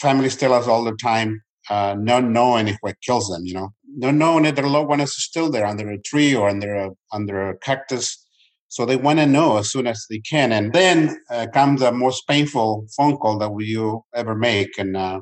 Families 0.00 0.36
tell 0.36 0.52
us 0.52 0.66
all 0.66 0.84
the 0.84 0.96
time, 1.00 1.40
uh, 1.70 1.94
not 1.98 2.24
knowing 2.24 2.68
if 2.68 2.76
what 2.80 2.96
kills 3.00 3.28
them. 3.28 3.42
You 3.44 3.54
know, 3.54 3.68
not 3.96 4.14
knowing 4.14 4.44
that 4.44 4.56
their 4.56 4.66
loved 4.66 4.88
one 4.88 5.00
is 5.00 5.16
still 5.16 5.50
there 5.50 5.66
under 5.66 5.88
a 5.90 6.02
tree 6.02 6.34
or 6.34 6.48
under 6.48 6.74
a 6.74 6.90
under 7.12 7.50
a 7.50 7.58
cactus. 7.58 8.22
So 8.68 8.84
they 8.84 8.96
want 8.96 9.20
to 9.20 9.26
know 9.26 9.58
as 9.58 9.70
soon 9.70 9.86
as 9.86 10.04
they 10.10 10.18
can. 10.18 10.52
And 10.52 10.72
then 10.72 11.18
uh, 11.30 11.46
comes 11.54 11.80
the 11.80 11.92
most 11.92 12.26
painful 12.26 12.86
phone 12.96 13.16
call 13.16 13.38
that 13.38 13.52
you 13.64 14.02
ever 14.12 14.34
make. 14.34 14.76
And 14.76 14.96
uh, 14.96 15.20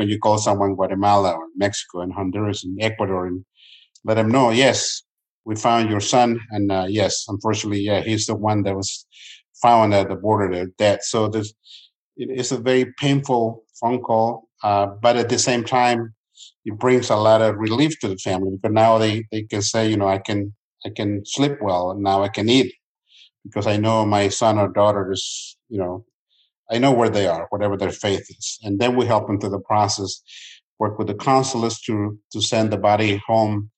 when 0.00 0.08
you 0.08 0.18
call 0.18 0.38
someone 0.38 0.74
Guatemala 0.74 1.32
or 1.32 1.46
Mexico 1.56 2.00
and 2.00 2.10
Honduras 2.10 2.64
and 2.64 2.82
Ecuador 2.82 3.26
and 3.26 3.44
let 4.02 4.14
them 4.14 4.30
know, 4.30 4.48
yes, 4.48 5.02
we 5.44 5.54
found 5.54 5.90
your 5.90 6.00
son. 6.00 6.40
And 6.52 6.72
uh, 6.72 6.86
yes, 6.88 7.26
unfortunately, 7.28 7.80
yeah, 7.80 8.00
he's 8.00 8.24
the 8.24 8.34
one 8.34 8.62
that 8.62 8.74
was 8.74 9.06
found 9.60 9.92
at 9.92 10.08
the 10.08 10.14
border 10.14 10.64
dead. 10.78 11.00
So 11.02 11.28
there's, 11.28 11.52
it's 12.16 12.50
a 12.50 12.56
very 12.56 12.86
painful 12.98 13.62
phone 13.78 14.00
call. 14.00 14.48
Uh, 14.62 14.86
but 14.86 15.18
at 15.18 15.28
the 15.28 15.38
same 15.38 15.64
time, 15.64 16.14
it 16.64 16.78
brings 16.78 17.10
a 17.10 17.16
lot 17.16 17.42
of 17.42 17.58
relief 17.58 18.00
to 18.00 18.08
the 18.08 18.16
family 18.16 18.52
because 18.56 18.72
now 18.72 18.96
they, 18.96 19.26
they 19.30 19.42
can 19.42 19.60
say, 19.60 19.86
you 19.86 19.98
know, 19.98 20.08
I 20.08 20.16
can 20.16 20.54
I 20.86 20.88
can 20.96 21.26
sleep 21.26 21.58
well 21.60 21.90
and 21.90 22.02
now 22.02 22.22
I 22.22 22.28
can 22.28 22.48
eat 22.48 22.72
because 23.44 23.66
I 23.66 23.76
know 23.76 24.06
my 24.06 24.28
son 24.28 24.58
or 24.58 24.68
daughter 24.68 25.12
is, 25.12 25.58
you 25.68 25.78
know, 25.78 26.06
I 26.70 26.78
know 26.78 26.92
where 26.92 27.10
they 27.10 27.26
are, 27.26 27.46
whatever 27.50 27.76
their 27.76 27.90
faith 27.92 28.26
is. 28.28 28.58
And 28.62 28.78
then 28.80 28.96
we 28.96 29.06
help 29.06 29.26
them 29.26 29.40
through 29.40 29.50
the 29.50 29.60
process, 29.60 30.22
work 30.78 30.98
with 30.98 31.08
the 31.08 31.14
consulates 31.14 31.80
to 31.86 32.18
to 32.32 32.40
send 32.40 32.72
the 32.72 32.78
body 32.78 33.20
home 33.26 33.70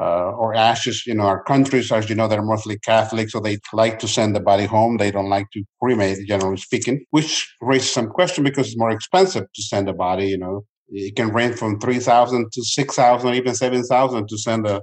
uh, 0.00 0.30
or 0.32 0.54
ashes. 0.54 1.04
You 1.06 1.14
know, 1.14 1.24
our 1.24 1.42
countries, 1.44 1.92
as 1.92 2.08
you 2.08 2.14
know, 2.14 2.28
they're 2.28 2.42
mostly 2.42 2.78
Catholic, 2.78 3.30
so 3.30 3.40
they 3.40 3.58
like 3.72 3.98
to 4.00 4.08
send 4.08 4.34
the 4.36 4.40
body 4.40 4.66
home. 4.66 4.96
They 4.96 5.10
don't 5.10 5.28
like 5.28 5.46
to 5.52 5.64
cremate, 5.82 6.26
generally 6.26 6.56
speaking, 6.56 7.04
which 7.10 7.52
raises 7.60 7.92
some 7.92 8.08
question 8.08 8.44
because 8.44 8.68
it's 8.68 8.78
more 8.78 8.90
expensive 8.90 9.44
to 9.54 9.62
send 9.62 9.88
a 9.88 9.94
body. 9.94 10.26
You 10.28 10.38
know, 10.38 10.64
it 10.88 11.16
can 11.16 11.30
range 11.32 11.56
from 11.56 11.78
three 11.80 11.98
thousand 12.00 12.50
to 12.52 12.62
six 12.64 12.96
thousand, 12.96 13.34
even 13.34 13.54
seven 13.54 13.82
thousand 13.84 14.28
to 14.28 14.38
send 14.38 14.66
a 14.66 14.82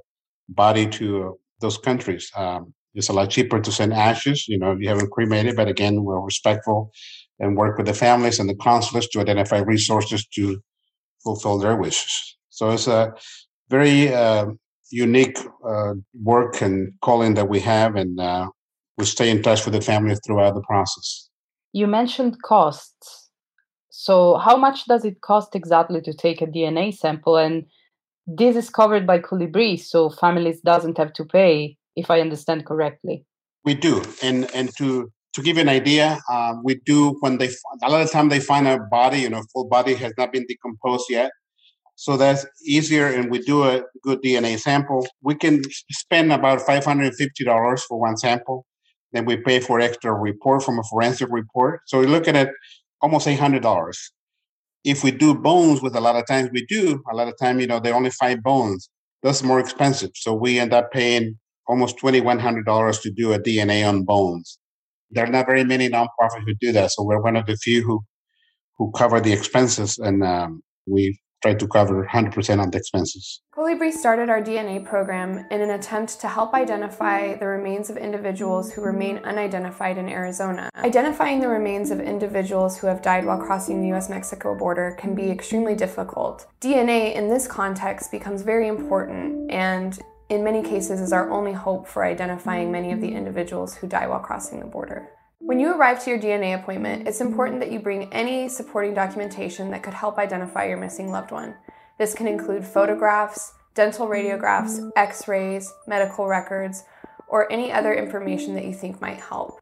body 0.49 0.87
to 0.87 1.23
uh, 1.23 1.31
those 1.61 1.77
countries. 1.77 2.31
Um, 2.35 2.73
it's 2.95 3.09
a 3.09 3.13
lot 3.13 3.29
cheaper 3.29 3.59
to 3.61 3.71
send 3.71 3.93
ashes. 3.93 4.47
You 4.47 4.57
know, 4.59 4.75
you 4.79 4.89
haven't 4.89 5.11
cremated, 5.11 5.55
but 5.55 5.67
again, 5.67 6.03
we're 6.03 6.19
respectful 6.21 6.91
and 7.39 7.57
work 7.57 7.77
with 7.77 7.87
the 7.87 7.93
families 7.93 8.39
and 8.39 8.49
the 8.49 8.55
counselors 8.55 9.07
to 9.09 9.19
identify 9.19 9.59
resources 9.59 10.25
to 10.35 10.59
fulfill 11.23 11.57
their 11.57 11.75
wishes. 11.75 12.37
So 12.49 12.71
it's 12.71 12.87
a 12.87 13.13
very 13.69 14.13
uh, 14.13 14.47
unique 14.91 15.37
uh, 15.65 15.93
work 16.21 16.61
and 16.61 16.93
calling 17.01 17.35
that 17.35 17.49
we 17.49 17.59
have, 17.61 17.95
and 17.95 18.19
uh, 18.19 18.47
we 18.97 19.05
stay 19.05 19.29
in 19.29 19.41
touch 19.41 19.65
with 19.65 19.73
the 19.73 19.81
families 19.81 20.19
throughout 20.25 20.55
the 20.55 20.61
process. 20.61 21.29
You 21.71 21.87
mentioned 21.87 22.41
costs. 22.41 23.29
So, 23.91 24.37
how 24.37 24.55
much 24.55 24.85
does 24.85 25.05
it 25.05 25.21
cost 25.21 25.55
exactly 25.55 26.01
to 26.01 26.13
take 26.13 26.41
a 26.41 26.47
DNA 26.47 26.95
sample? 26.95 27.37
And 27.37 27.65
this 28.27 28.55
is 28.55 28.69
covered 28.69 29.05
by 29.05 29.19
Colibri, 29.19 29.79
so 29.79 30.09
families 30.09 30.61
doesn't 30.61 30.97
have 30.97 31.13
to 31.13 31.25
pay, 31.25 31.77
if 31.95 32.11
I 32.11 32.21
understand 32.21 32.65
correctly. 32.65 33.25
We 33.65 33.73
do, 33.73 34.03
and 34.21 34.49
and 34.53 34.69
to 34.77 35.11
to 35.33 35.41
give 35.41 35.57
you 35.57 35.61
an 35.61 35.69
idea, 35.69 36.19
um, 36.31 36.61
we 36.63 36.75
do 36.85 37.15
when 37.21 37.37
they 37.37 37.49
a 37.83 37.89
lot 37.89 38.01
of 38.01 38.11
time 38.11 38.29
they 38.29 38.39
find 38.39 38.67
a 38.67 38.79
body, 38.79 39.19
you 39.19 39.29
know, 39.29 39.43
full 39.53 39.67
body 39.67 39.93
has 39.95 40.13
not 40.17 40.31
been 40.33 40.45
decomposed 40.47 41.05
yet. 41.09 41.31
So 41.95 42.15
that's 42.17 42.45
easier, 42.65 43.07
and 43.07 43.29
we 43.29 43.39
do 43.39 43.63
a 43.65 43.83
good 44.03 44.21
DNA 44.23 44.57
sample. 44.57 45.05
We 45.21 45.35
can 45.35 45.61
spend 45.91 46.31
about 46.31 46.61
five 46.61 46.85
hundred 46.85 47.07
and 47.07 47.15
fifty 47.15 47.43
dollars 47.43 47.83
for 47.83 47.99
one 47.99 48.17
sample. 48.17 48.65
Then 49.11 49.25
we 49.25 49.37
pay 49.37 49.59
for 49.59 49.79
extra 49.79 50.13
report 50.13 50.63
from 50.63 50.79
a 50.79 50.83
forensic 50.83 51.29
report. 51.31 51.81
So 51.87 51.99
we're 51.99 52.07
looking 52.07 52.35
at 52.37 52.49
almost 53.01 53.27
eight 53.27 53.39
hundred 53.39 53.63
dollars. 53.63 54.11
If 54.85 55.03
we 55.03 55.11
do 55.11 55.35
bones, 55.35 55.81
with 55.81 55.95
a 55.95 56.01
lot 56.01 56.15
of 56.15 56.25
times 56.25 56.49
we 56.53 56.65
do, 56.67 57.03
a 57.11 57.15
lot 57.15 57.27
of 57.27 57.35
time, 57.37 57.59
you 57.59 57.67
know, 57.67 57.79
they 57.79 57.91
only 57.91 58.11
find 58.11 58.41
bones. 58.41 58.89
That's 59.23 59.43
more 59.43 59.59
expensive. 59.59 60.11
So 60.15 60.33
we 60.33 60.59
end 60.59 60.73
up 60.73 60.91
paying 60.91 61.37
almost 61.67 61.97
twenty 61.97 62.21
one 62.21 62.39
hundred 62.39 62.65
dollars 62.65 62.99
to 62.99 63.11
do 63.11 63.33
a 63.33 63.39
DNA 63.39 63.87
on 63.87 64.03
bones. 64.03 64.57
There 65.11 65.25
are 65.25 65.31
not 65.31 65.45
very 65.45 65.63
many 65.63 65.89
nonprofits 65.89 66.45
who 66.45 66.53
do 66.59 66.71
that, 66.73 66.91
so 66.91 67.03
we're 67.03 67.21
one 67.21 67.35
of 67.35 67.45
the 67.45 67.55
few 67.57 67.83
who 67.83 68.01
who 68.77 68.91
cover 68.91 69.19
the 69.19 69.33
expenses, 69.33 69.99
and 69.99 70.23
um, 70.23 70.61
we 70.87 71.19
try 71.41 71.53
to 71.53 71.67
cover 71.67 72.05
100% 72.05 72.63
of 72.63 72.71
the 72.71 72.77
expenses. 72.77 73.41
Colibri 73.55 73.91
started 73.91 74.29
our 74.29 74.41
DNA 74.41 74.85
program 74.85 75.45
in 75.51 75.61
an 75.61 75.69
attempt 75.69 76.19
to 76.19 76.27
help 76.27 76.53
identify 76.53 77.35
the 77.35 77.45
remains 77.45 77.89
of 77.89 77.97
individuals 77.97 78.73
who 78.73 78.81
remain 78.81 79.19
unidentified 79.19 79.97
in 79.97 80.09
Arizona. 80.09 80.69
Identifying 80.75 81.39
the 81.39 81.47
remains 81.47 81.91
of 81.91 81.99
individuals 81.99 82.77
who 82.77 82.87
have 82.87 83.01
died 83.01 83.25
while 83.25 83.39
crossing 83.39 83.81
the 83.81 83.95
US 83.95 84.09
Mexico 84.09 84.55
border 84.55 84.95
can 84.99 85.15
be 85.15 85.29
extremely 85.29 85.75
difficult. 85.75 86.47
DNA 86.61 87.15
in 87.15 87.29
this 87.29 87.47
context 87.47 88.11
becomes 88.11 88.41
very 88.41 88.67
important 88.67 89.49
and 89.51 89.99
in 90.29 90.43
many 90.43 90.61
cases 90.61 91.01
is 91.01 91.11
our 91.11 91.25
mm-hmm. 91.25 91.33
only 91.33 91.53
hope 91.53 91.87
for 91.87 92.05
identifying 92.05 92.71
many 92.71 92.91
of 92.91 93.01
the 93.01 93.07
mm-hmm. 93.07 93.17
individuals 93.17 93.75
who 93.75 93.87
die 93.87 94.07
while 94.07 94.19
crossing 94.19 94.59
the 94.59 94.65
border. 94.65 95.09
When 95.39 95.59
you 95.59 95.73
arrive 95.73 96.03
to 96.03 96.09
your 96.11 96.19
DNA 96.19 96.59
appointment, 96.59 97.07
it's 97.07 97.21
important 97.21 97.59
mm-hmm. 97.59 97.69
that 97.69 97.73
you 97.73 97.79
bring 97.79 98.13
any 98.13 98.47
supporting 98.47 98.93
documentation 98.93 99.71
that 99.71 99.83
could 99.83 99.93
help 99.93 100.17
identify 100.17 100.65
your 100.65 100.77
missing 100.77 101.09
loved 101.09 101.31
one. 101.31 101.55
This 101.97 102.13
can 102.13 102.27
include 102.27 102.63
photographs, 102.63 103.53
dental 103.73 104.07
radiographs, 104.07 104.89
x 104.95 105.27
rays, 105.27 105.71
medical 105.87 106.27
records, 106.27 106.83
or 107.27 107.51
any 107.51 107.71
other 107.71 107.93
information 107.93 108.55
that 108.55 108.65
you 108.65 108.73
think 108.73 109.01
might 109.01 109.19
help. 109.19 109.59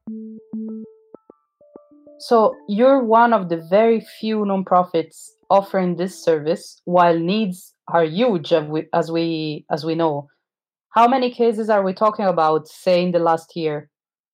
So, 2.19 2.55
you're 2.67 3.03
one 3.03 3.31
of 3.31 3.49
the 3.49 3.57
very 3.69 4.01
few 4.19 4.37
nonprofits 4.39 5.29
offering 5.49 5.95
this 5.95 6.21
service 6.23 6.81
while 6.85 7.17
needs 7.17 7.73
are 7.87 8.03
huge 8.03 8.51
as 8.51 9.11
we 9.11 9.65
as 9.71 9.85
we 9.85 9.95
know. 9.95 10.27
How 10.97 11.07
many 11.07 11.29
cases 11.29 11.69
are 11.69 11.83
we 11.83 11.93
talking 11.93 12.25
about 12.25 12.67
say 12.67 13.03
in 13.03 13.11
the 13.11 13.19
last 13.19 13.55
year? 13.55 13.87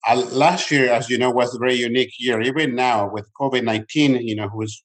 uh, 0.07 0.25
last 0.31 0.71
year, 0.71 0.89
as 0.91 1.09
you 1.09 1.17
know, 1.17 1.29
was 1.29 1.53
a 1.53 1.59
very 1.59 1.75
unique 1.75 2.13
year. 2.19 2.41
Even 2.41 2.73
now, 2.75 3.09
with 3.11 3.29
COVID 3.39 3.63
nineteen, 3.63 4.15
you 4.15 4.35
know, 4.35 4.47
who's 4.47 4.83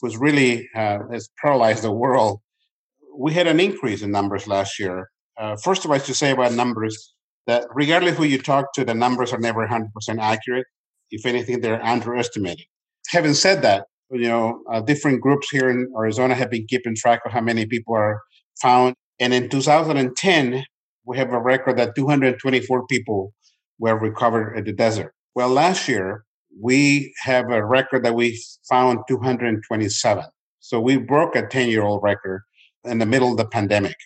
who's 0.00 0.16
really 0.16 0.68
uh, 0.74 0.98
has 1.12 1.28
paralyzed 1.40 1.82
the 1.84 1.92
world, 1.92 2.40
we 3.16 3.32
had 3.32 3.46
an 3.46 3.60
increase 3.60 4.02
in 4.02 4.10
numbers 4.10 4.48
last 4.48 4.80
year. 4.80 5.10
Uh, 5.38 5.56
first 5.56 5.84
of 5.84 5.90
all, 5.90 6.00
to 6.00 6.14
say 6.14 6.32
about 6.32 6.54
numbers 6.54 7.14
that 7.46 7.66
regardless 7.72 8.16
who 8.16 8.24
you 8.24 8.38
talk 8.38 8.72
to, 8.74 8.84
the 8.84 8.94
numbers 8.94 9.32
are 9.32 9.38
never 9.38 9.64
hundred 9.66 9.92
percent 9.94 10.18
accurate. 10.20 10.66
If 11.10 11.26
anything, 11.26 11.60
they're 11.60 11.84
underestimated. 11.84 12.66
Having 13.10 13.34
said 13.34 13.62
that, 13.62 13.86
you 14.10 14.28
know, 14.28 14.62
uh, 14.72 14.80
different 14.80 15.20
groups 15.20 15.50
here 15.50 15.70
in 15.70 15.92
Arizona 15.96 16.34
have 16.34 16.50
been 16.50 16.66
keeping 16.66 16.96
track 16.96 17.20
of 17.24 17.32
how 17.32 17.40
many 17.40 17.66
people 17.66 17.94
are 17.94 18.20
found. 18.60 18.94
And 19.20 19.32
in 19.34 19.48
2010, 19.48 20.64
we 21.04 21.16
have 21.16 21.32
a 21.32 21.40
record 21.40 21.78
that 21.78 21.94
224 21.94 22.86
people 22.86 23.32
were 23.78 23.98
recovered 23.98 24.56
in 24.56 24.64
the 24.64 24.72
desert. 24.72 25.14
Well, 25.34 25.48
last 25.48 25.88
year, 25.88 26.24
we 26.60 27.14
have 27.22 27.50
a 27.50 27.64
record 27.64 28.04
that 28.04 28.14
we 28.14 28.40
found 28.68 29.00
227. 29.08 30.24
So 30.60 30.80
we 30.80 30.98
broke 30.98 31.34
a 31.34 31.46
10 31.46 31.68
year 31.68 31.82
old 31.82 32.02
record 32.02 32.42
in 32.84 32.98
the 32.98 33.06
middle 33.06 33.30
of 33.30 33.36
the 33.36 33.46
pandemic. 33.46 33.96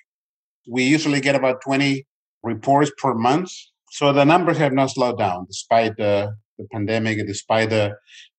We 0.69 0.85
usually 0.85 1.21
get 1.21 1.35
about 1.35 1.61
20 1.62 2.07
reports 2.43 2.91
per 2.99 3.15
month. 3.15 3.50
So 3.91 4.12
the 4.12 4.25
numbers 4.25 4.59
have 4.59 4.73
not 4.73 4.91
slowed 4.91 5.19
down 5.19 5.47
despite 5.47 5.97
the, 5.97 6.35
the 6.59 6.67
pandemic 6.73 7.19
and 7.19 7.26
despite 7.26 7.71
the 7.71 7.97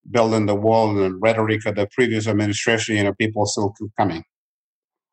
building 0.10 0.46
the 0.46 0.56
wall 0.56 0.98
and 1.02 1.22
rhetoric 1.22 1.66
of 1.66 1.76
the 1.76 1.88
previous 1.94 2.28
administration, 2.28 2.96
you 2.96 3.04
know, 3.04 3.14
people 3.14 3.46
still 3.46 3.74
keep 3.78 3.90
coming. 3.98 4.24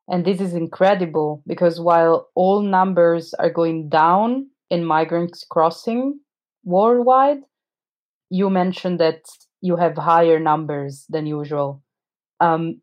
And 0.09 0.25
this 0.25 0.41
is 0.41 0.55
incredible 0.55 1.43
because 1.47 1.81
while 1.81 2.29
all 2.35 2.61
numbers 2.61 3.33
are 3.35 3.51
going 3.51 3.89
down, 3.89 4.49
in 4.71 4.85
migrants 4.85 5.45
crossing 5.49 6.19
worldwide, 6.65 7.39
you 8.31 8.51
mentioned 8.51 8.99
that 9.01 9.21
you 9.61 9.77
have 9.77 9.97
higher 9.97 10.39
numbers 10.41 11.07
than 11.09 11.27
usual. 11.27 11.83
Um, 12.41 12.81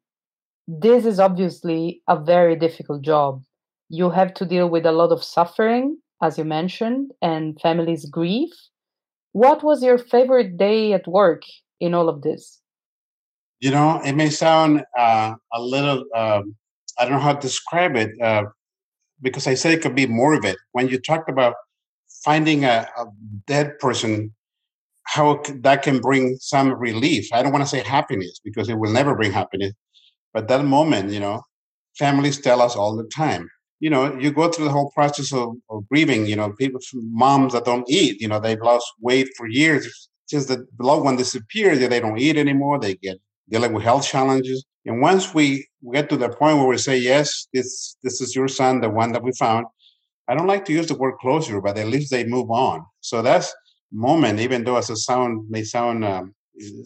this 0.68 1.06
is 1.06 1.20
obviously 1.20 2.01
a 2.08 2.18
very 2.18 2.56
difficult 2.56 3.01
job. 3.01 3.44
You 3.90 4.10
have 4.10 4.34
to 4.36 4.46
deal 4.46 4.70
with 4.70 4.86
a 4.86 4.92
lot 4.92 5.12
of 5.12 5.24
suffering, 5.24 5.98
as 6.24 6.38
you 6.38 6.46
mentioned, 6.46 7.12
and 7.22 7.60
families' 7.60 8.06
grief. 8.06 8.51
What 9.34 9.63
was 9.63 9.84
your 9.84 9.98
favorite 9.98 10.58
day 10.58 10.94
at 10.94 11.08
work 11.08 11.44
in 11.80 11.94
all 11.94 12.08
of 12.10 12.22
this? 12.22 12.62
You 13.60 13.72
know, 13.72 14.01
it 14.04 14.13
may 14.13 14.30
sound 14.30 14.84
uh, 14.98 15.36
a 15.54 15.62
little, 15.62 16.06
um, 16.16 16.56
I 17.01 17.05
don't 17.05 17.15
know 17.15 17.20
how 17.20 17.34
to 17.34 17.39
describe 17.39 17.96
it, 17.96 18.12
uh, 18.22 18.43
because 19.22 19.48
I 19.48 19.55
said 19.55 19.74
it 19.74 19.81
could 19.81 19.96
be 19.96 20.08
more 20.08 20.34
of 20.34 20.46
it. 20.46 20.58
When 20.72 20.88
you 20.88 21.00
talked 21.00 21.29
about 21.29 21.55
finding 22.24 22.63
a, 22.65 22.88
a 22.98 23.05
dead 23.48 23.79
person 23.79 24.34
how 25.05 25.41
that 25.62 25.84
can 25.84 26.00
bring 26.00 26.38
some 26.39 26.72
relief. 26.74 27.27
I 27.34 27.41
don't 27.41 27.51
want 27.51 27.63
to 27.63 27.70
say 27.70 27.84
happiness 27.84 28.39
because 28.43 28.70
it 28.70 28.75
will 28.75 28.91
never 28.91 29.15
bring 29.15 29.31
happiness, 29.31 29.74
but 30.34 30.48
that 30.48 30.63
moment, 30.63 31.12
you 31.12 31.20
know, 31.20 31.41
families 31.98 32.39
tell 32.39 32.62
us 32.62 32.75
all 32.75 32.96
the 32.96 33.03
time. 33.05 33.50
You 33.79 33.89
know, 33.89 34.17
you 34.17 34.31
go 34.31 34.48
through 34.50 34.65
the 34.65 34.72
whole 34.72 34.91
process 34.91 35.34
of, 35.34 35.55
of 35.70 35.88
grieving. 35.89 36.27
You 36.27 36.36
know, 36.36 36.51
people, 36.53 36.79
moms 36.93 37.53
that 37.53 37.65
don't 37.65 37.89
eat. 37.89 38.22
You 38.22 38.27
know, 38.27 38.39
they've 38.39 38.62
lost 38.62 38.86
weight 39.01 39.27
for 39.36 39.48
years. 39.48 40.10
Since 40.27 40.46
the 40.46 40.65
loved 40.79 41.03
one 41.03 41.17
disappears, 41.17 41.79
they 41.79 42.00
don't 42.00 42.20
eat 42.20 42.38
anymore. 42.38 42.79
They 42.79 42.96
get 42.96 43.17
dealing 43.50 43.74
with 43.74 43.84
health 43.84 44.08
challenges. 44.08 44.63
And 44.85 45.01
once 45.01 45.33
we 45.33 45.67
get 45.93 46.09
to 46.09 46.17
the 46.17 46.29
point 46.29 46.57
where 46.57 46.67
we 46.67 46.77
say, 46.77 46.97
yes, 46.97 47.47
this 47.53 47.97
this 48.03 48.21
is 48.21 48.35
your 48.35 48.47
son, 48.47 48.81
the 48.81 48.89
one 48.89 49.11
that 49.13 49.23
we 49.23 49.31
found, 49.33 49.67
I 50.27 50.35
don't 50.35 50.47
like 50.47 50.65
to 50.65 50.73
use 50.73 50.88
the 50.88 50.97
word 50.97 51.15
closure, 51.19 51.61
but 51.61 51.77
at 51.77 51.88
least 51.88 52.11
they 52.11 52.25
move 52.25 52.50
on. 52.50 52.85
So 53.01 53.21
that's 53.21 53.53
moment, 53.91 54.39
even 54.39 54.63
though 54.63 54.77
as 54.77 54.89
a 54.89 54.95
sound 54.95 55.50
may 55.50 55.63
sound 55.63 56.05
um, 56.05 56.33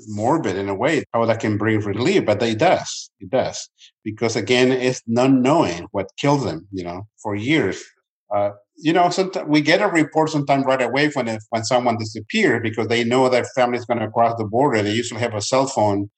morbid 0.07 0.57
in 0.57 0.69
a 0.69 0.75
way, 0.75 1.03
how 1.13 1.25
that 1.25 1.39
can 1.39 1.57
bring 1.57 1.79
relief, 1.81 2.25
but 2.25 2.41
it 2.41 2.59
does. 2.59 3.09
It 3.19 3.29
does. 3.29 3.69
Because 4.03 4.35
again, 4.35 4.71
it's 4.71 5.01
not 5.07 5.31
knowing 5.31 5.87
what 5.91 6.09
killed 6.17 6.43
them, 6.43 6.67
you 6.71 6.83
know, 6.83 7.07
for 7.21 7.35
years. 7.35 7.83
Uh, 8.33 8.51
you 8.77 8.91
know, 8.91 9.09
sometimes 9.09 9.47
we 9.47 9.61
get 9.61 9.81
a 9.81 9.87
report 9.87 10.29
sometimes 10.29 10.65
right 10.65 10.81
away 10.81 11.09
when 11.09 11.37
when 11.49 11.63
someone 11.63 11.97
disappears 11.97 12.61
because 12.61 12.87
they 12.87 13.03
know 13.03 13.29
their 13.29 13.45
family 13.55 13.77
is 13.77 13.85
going 13.85 13.99
to 13.99 14.09
cross 14.09 14.35
the 14.37 14.45
border. 14.45 14.81
They 14.81 14.91
usually 14.91 15.21
have 15.21 15.35
a 15.35 15.41
cell 15.41 15.67
phone 15.67 16.09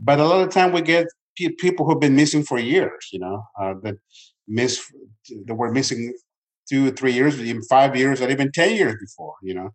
but 0.00 0.20
a 0.20 0.24
lot 0.24 0.42
of 0.42 0.50
time 0.52 0.72
we 0.72 0.82
get 0.82 1.06
pe- 1.36 1.50
people 1.58 1.86
who've 1.86 2.00
been 2.00 2.16
missing 2.16 2.42
for 2.44 2.58
years, 2.58 3.08
you 3.12 3.18
know, 3.18 3.42
uh, 3.60 3.74
that 3.82 3.96
miss 4.46 4.80
that 5.46 5.54
were 5.54 5.72
missing 5.72 6.14
two, 6.68 6.90
three 6.92 7.12
years, 7.12 7.40
even 7.40 7.62
five 7.62 7.96
years, 7.96 8.20
or 8.20 8.30
even 8.30 8.50
ten 8.52 8.74
years 8.76 8.96
before, 9.00 9.34
you 9.42 9.54
know. 9.54 9.70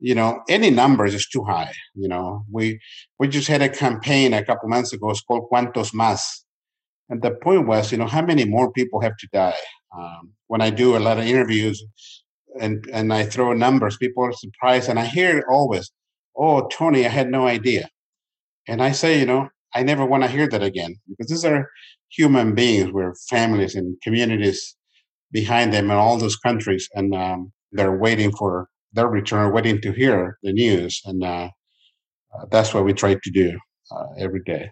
You 0.00 0.14
know, 0.14 0.42
any 0.48 0.70
numbers 0.70 1.14
is 1.14 1.26
too 1.28 1.44
high. 1.44 1.72
You 1.94 2.08
know, 2.08 2.44
we 2.50 2.80
we 3.18 3.28
just 3.28 3.48
had 3.48 3.62
a 3.62 3.68
campaign 3.68 4.34
a 4.34 4.44
couple 4.44 4.68
months 4.68 4.92
ago. 4.92 5.10
It's 5.10 5.22
called 5.22 5.48
"Cuantos 5.50 5.92
Más," 5.94 6.20
and 7.08 7.22
the 7.22 7.32
point 7.32 7.66
was, 7.66 7.92
you 7.92 7.98
know, 7.98 8.06
how 8.06 8.22
many 8.22 8.44
more 8.44 8.72
people 8.72 9.00
have 9.00 9.16
to 9.18 9.28
die? 9.32 9.56
Um, 9.96 10.32
when 10.48 10.60
I 10.60 10.70
do 10.70 10.96
a 10.96 11.00
lot 11.00 11.18
of 11.18 11.24
interviews 11.26 11.84
and 12.60 12.86
and 12.92 13.12
I 13.12 13.24
throw 13.24 13.52
numbers, 13.52 13.96
people 13.98 14.24
are 14.24 14.32
surprised, 14.32 14.88
and 14.88 14.98
I 14.98 15.06
hear 15.06 15.44
always, 15.50 15.90
"Oh, 16.36 16.68
Tony, 16.68 17.06
I 17.06 17.10
had 17.10 17.30
no 17.30 17.46
idea." 17.46 17.88
And 18.68 18.82
I 18.82 18.92
say, 18.92 19.18
you 19.20 19.26
know, 19.26 19.48
I 19.74 19.82
never 19.82 20.04
want 20.06 20.22
to 20.22 20.30
hear 20.30 20.48
that 20.48 20.62
again 20.62 20.96
because 21.08 21.28
these 21.28 21.44
are 21.44 21.68
human 22.10 22.54
beings 22.54 22.92
with 22.92 23.18
families 23.28 23.74
and 23.74 23.96
communities 24.02 24.76
behind 25.32 25.72
them 25.72 25.90
in 25.90 25.96
all 25.96 26.16
those 26.16 26.36
countries, 26.36 26.88
and 26.94 27.14
um, 27.14 27.52
they're 27.72 27.96
waiting 27.96 28.30
for 28.32 28.68
their 28.92 29.08
return, 29.08 29.52
waiting 29.52 29.80
to 29.80 29.92
hear 29.92 30.38
the 30.42 30.52
news, 30.52 31.02
and 31.04 31.24
uh, 31.24 31.48
uh, 32.34 32.46
that's 32.50 32.72
what 32.72 32.84
we 32.84 32.92
try 32.92 33.14
to 33.14 33.30
do 33.32 33.58
uh, 33.90 34.06
every 34.18 34.42
day. 34.44 34.70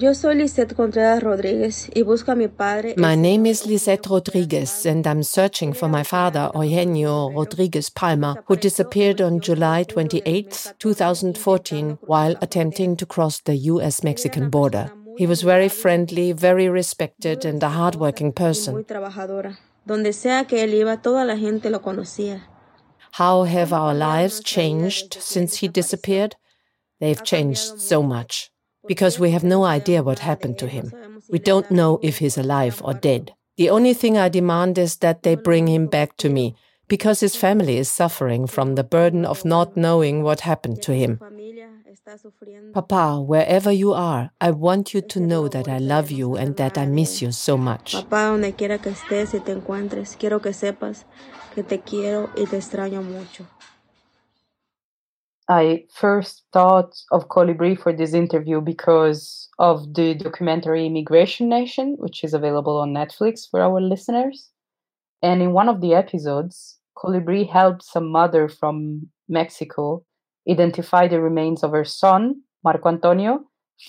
Yo 0.00 0.14
soy 0.14 0.36
Lisette 0.36 0.76
Contreras 0.76 1.20
Rodriguez 1.24 1.90
y 1.92 2.02
busco 2.02 2.30
a 2.30 2.36
mi 2.36 2.46
padre. 2.46 2.94
My 2.96 3.16
name 3.16 3.46
is 3.46 3.66
Lisette 3.66 4.06
Rodriguez, 4.08 4.86
and 4.86 5.04
I'm 5.04 5.24
searching 5.24 5.72
for 5.72 5.88
my 5.88 6.04
father, 6.04 6.52
Eugenio 6.54 7.30
Rodriguez 7.30 7.90
Palma, 7.90 8.36
who 8.46 8.54
disappeared 8.54 9.20
on 9.20 9.40
July 9.40 9.82
28, 9.82 10.74
2014, 10.78 11.98
while 12.02 12.36
attempting 12.40 12.94
to 12.96 13.06
cross 13.06 13.40
the 13.40 13.56
US 13.72 14.04
Mexican 14.04 14.50
border. 14.50 14.92
He 15.16 15.26
was 15.26 15.42
very 15.42 15.68
friendly, 15.68 16.30
very 16.30 16.68
respected, 16.68 17.44
and 17.44 17.60
a 17.64 17.70
hardworking 17.70 18.32
person. 18.32 18.84
Donde 19.84 20.12
sea 20.12 20.44
que 20.44 20.62
él 20.62 20.74
iba, 20.74 21.02
toda 21.02 21.24
la 21.24 21.36
gente 21.36 21.70
lo 21.70 21.80
conocía. 21.80 22.42
How 23.18 23.42
have 23.42 23.72
our 23.72 23.94
lives 23.94 24.40
changed 24.44 25.14
since 25.20 25.56
he 25.56 25.66
disappeared? 25.66 26.36
They've 27.00 27.24
changed 27.24 27.80
so 27.80 28.00
much 28.00 28.52
because 28.88 29.20
we 29.20 29.30
have 29.30 29.44
no 29.44 29.64
idea 29.64 30.02
what 30.02 30.18
happened 30.20 30.58
to 30.58 30.66
him. 30.66 30.92
We 31.28 31.38
don't 31.38 31.70
know 31.70 32.00
if 32.02 32.18
he's 32.18 32.38
alive 32.38 32.80
or 32.82 32.94
dead. 32.94 33.34
The 33.56 33.70
only 33.70 33.94
thing 33.94 34.16
I 34.16 34.28
demand 34.28 34.78
is 34.78 34.96
that 34.98 35.22
they 35.22 35.34
bring 35.34 35.66
him 35.68 35.86
back 35.86 36.16
to 36.18 36.28
me, 36.28 36.54
because 36.88 37.20
his 37.20 37.36
family 37.36 37.76
is 37.76 37.90
suffering 37.90 38.46
from 38.46 38.74
the 38.74 38.84
burden 38.84 39.24
of 39.24 39.44
not 39.44 39.76
knowing 39.76 40.22
what 40.22 40.40
happened 40.40 40.80
to 40.82 40.92
him. 40.94 41.20
Papa, 42.72 43.20
wherever 43.20 43.70
you 43.70 43.92
are, 43.92 44.30
I 44.40 44.50
want 44.52 44.94
you 44.94 45.02
to 45.02 45.20
know 45.20 45.48
that 45.48 45.68
I 45.68 45.78
love 45.78 46.10
you 46.10 46.36
and 46.36 46.56
that 46.56 46.78
I 46.78 46.86
miss 46.86 47.20
you 47.20 47.32
so 47.32 47.58
much. 47.58 47.94
Mucho. 53.02 53.44
I 55.48 55.84
first 55.90 56.44
thought 56.52 56.94
of 57.10 57.28
Colibri 57.28 57.78
for 57.80 57.92
this 57.92 58.12
interview 58.12 58.60
because 58.60 59.48
of 59.58 59.94
the 59.94 60.14
documentary 60.14 60.86
Immigration 60.86 61.48
Nation, 61.48 61.96
which 61.98 62.22
is 62.22 62.34
available 62.34 62.76
on 62.76 62.92
Netflix 62.92 63.48
for 63.50 63.62
our 63.62 63.80
listeners. 63.80 64.50
And 65.22 65.40
in 65.40 65.52
one 65.52 65.68
of 65.68 65.80
the 65.80 65.94
episodes, 65.94 66.78
Colibri 66.96 67.48
helped 67.48 67.82
some 67.82 68.10
mother 68.10 68.48
from 68.48 69.08
Mexico 69.28 70.04
identify 70.48 71.08
the 71.08 71.20
remains 71.20 71.62
of 71.62 71.70
her 71.72 71.84
son, 71.84 72.42
Marco 72.62 72.88
Antonio, 72.88 73.40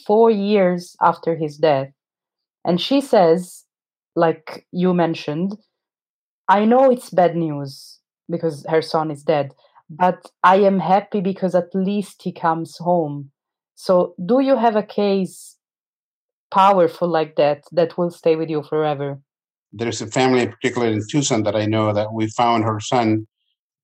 four 0.05 0.31
years 0.31 0.95
after 1.01 1.35
his 1.35 1.57
death. 1.57 1.89
And 2.63 2.79
she 2.79 3.01
says, 3.01 3.65
like 4.15 4.65
you 4.71 4.93
mentioned, 4.93 5.57
I 6.47 6.65
know 6.65 6.89
it's 6.89 7.09
bad 7.09 7.35
news 7.35 7.99
because 8.29 8.65
her 8.69 8.81
son 8.81 9.11
is 9.11 9.23
dead, 9.23 9.53
but 9.89 10.31
I 10.43 10.57
am 10.57 10.79
happy 10.79 11.21
because 11.21 11.55
at 11.55 11.73
least 11.73 12.21
he 12.21 12.31
comes 12.31 12.77
home. 12.77 13.31
So, 13.75 14.13
do 14.23 14.39
you 14.39 14.57
have 14.57 14.75
a 14.75 14.83
case 14.83 15.57
powerful 16.51 17.07
like 17.07 17.35
that 17.37 17.63
that 17.71 17.97
will 17.97 18.11
stay 18.11 18.35
with 18.35 18.49
you 18.49 18.63
forever? 18.63 19.19
There's 19.71 20.01
a 20.01 20.07
family, 20.07 20.47
particularly 20.47 20.93
in 20.93 21.03
Tucson, 21.09 21.43
that 21.43 21.55
I 21.55 21.65
know 21.65 21.93
that 21.93 22.13
we 22.13 22.27
found 22.29 22.63
her 22.63 22.79
son. 22.79 23.27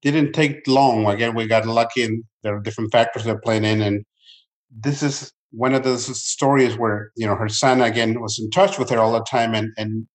Didn't 0.01 0.33
take 0.33 0.67
long. 0.67 1.07
Again, 1.07 1.33
we 1.33 1.47
got 1.47 1.65
lucky, 1.65 2.03
and 2.03 2.23
there 2.43 2.55
are 2.55 2.61
different 2.61 2.91
factors 2.91 3.23
that 3.23 3.35
are 3.35 3.39
playing 3.39 3.63
in. 3.63 3.81
And 3.81 4.05
this 4.69 5.01
is 5.01 5.31
one 5.51 5.73
of 5.73 5.83
those 5.83 6.05
stories 6.21 6.77
where 6.77 7.11
you 7.15 7.25
know 7.25 7.35
her 7.35 7.49
son 7.49 7.81
again 7.81 8.19
was 8.21 8.37
in 8.37 8.49
touch 8.51 8.77
with 8.77 8.89
her 8.89 8.99
all 8.99 9.13
the 9.13 9.23
time, 9.23 9.55
and 9.55 9.71
and 9.77 10.07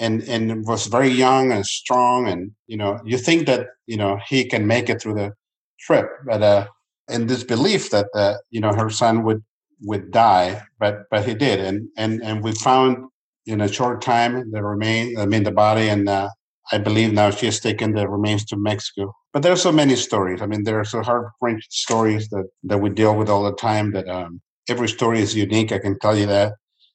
and 0.00 0.22
and 0.24 0.64
was 0.66 0.86
very 0.86 1.08
young 1.08 1.52
and 1.52 1.66
strong 1.66 2.28
and 2.28 2.52
you 2.66 2.76
know 2.76 2.98
you 3.04 3.18
think 3.18 3.46
that 3.46 3.66
you 3.86 3.96
know 3.96 4.18
he 4.28 4.44
can 4.44 4.66
make 4.66 4.88
it 4.88 5.00
through 5.00 5.14
the 5.14 5.32
trip 5.80 6.06
but 6.26 6.42
uh 6.42 6.66
in 7.08 7.26
this 7.26 7.44
belief 7.44 7.90
that 7.90 8.06
uh, 8.14 8.34
you 8.50 8.60
know 8.60 8.72
her 8.72 8.90
son 8.90 9.22
would 9.24 9.42
would 9.82 10.10
die 10.10 10.62
but 10.78 11.02
but 11.10 11.24
he 11.24 11.34
did. 11.34 11.60
And 11.60 11.88
and 11.96 12.22
and 12.22 12.42
we 12.42 12.52
found 12.52 12.98
in 13.46 13.60
a 13.60 13.68
short 13.68 14.02
time 14.02 14.50
the 14.50 14.62
remain 14.62 15.18
i 15.18 15.24
mean 15.26 15.42
the 15.44 15.50
body 15.52 15.88
and 15.88 16.08
uh, 16.08 16.28
i 16.72 16.78
believe 16.78 17.12
now 17.12 17.30
she 17.30 17.46
has 17.46 17.60
taken 17.60 17.92
the 17.94 18.08
remains 18.08 18.44
to 18.46 18.56
mexico. 18.56 19.12
But 19.32 19.42
there 19.42 19.52
are 19.52 19.56
so 19.68 19.72
many 19.72 19.96
stories. 19.96 20.42
I 20.42 20.46
mean 20.46 20.64
there 20.64 20.78
are 20.80 20.84
so 20.84 21.02
heartbreaking 21.02 21.62
stories 21.70 22.28
that 22.30 22.46
that 22.64 22.78
we 22.78 22.90
deal 22.90 23.16
with 23.16 23.28
all 23.30 23.44
the 23.44 23.54
time 23.56 23.92
that 23.92 24.08
um 24.08 24.40
every 24.68 24.88
story 24.88 25.20
is 25.20 25.34
unique. 25.34 25.72
I 25.72 25.78
can 25.78 25.98
tell 25.98 26.16
you 26.16 26.26
that. 26.26 26.54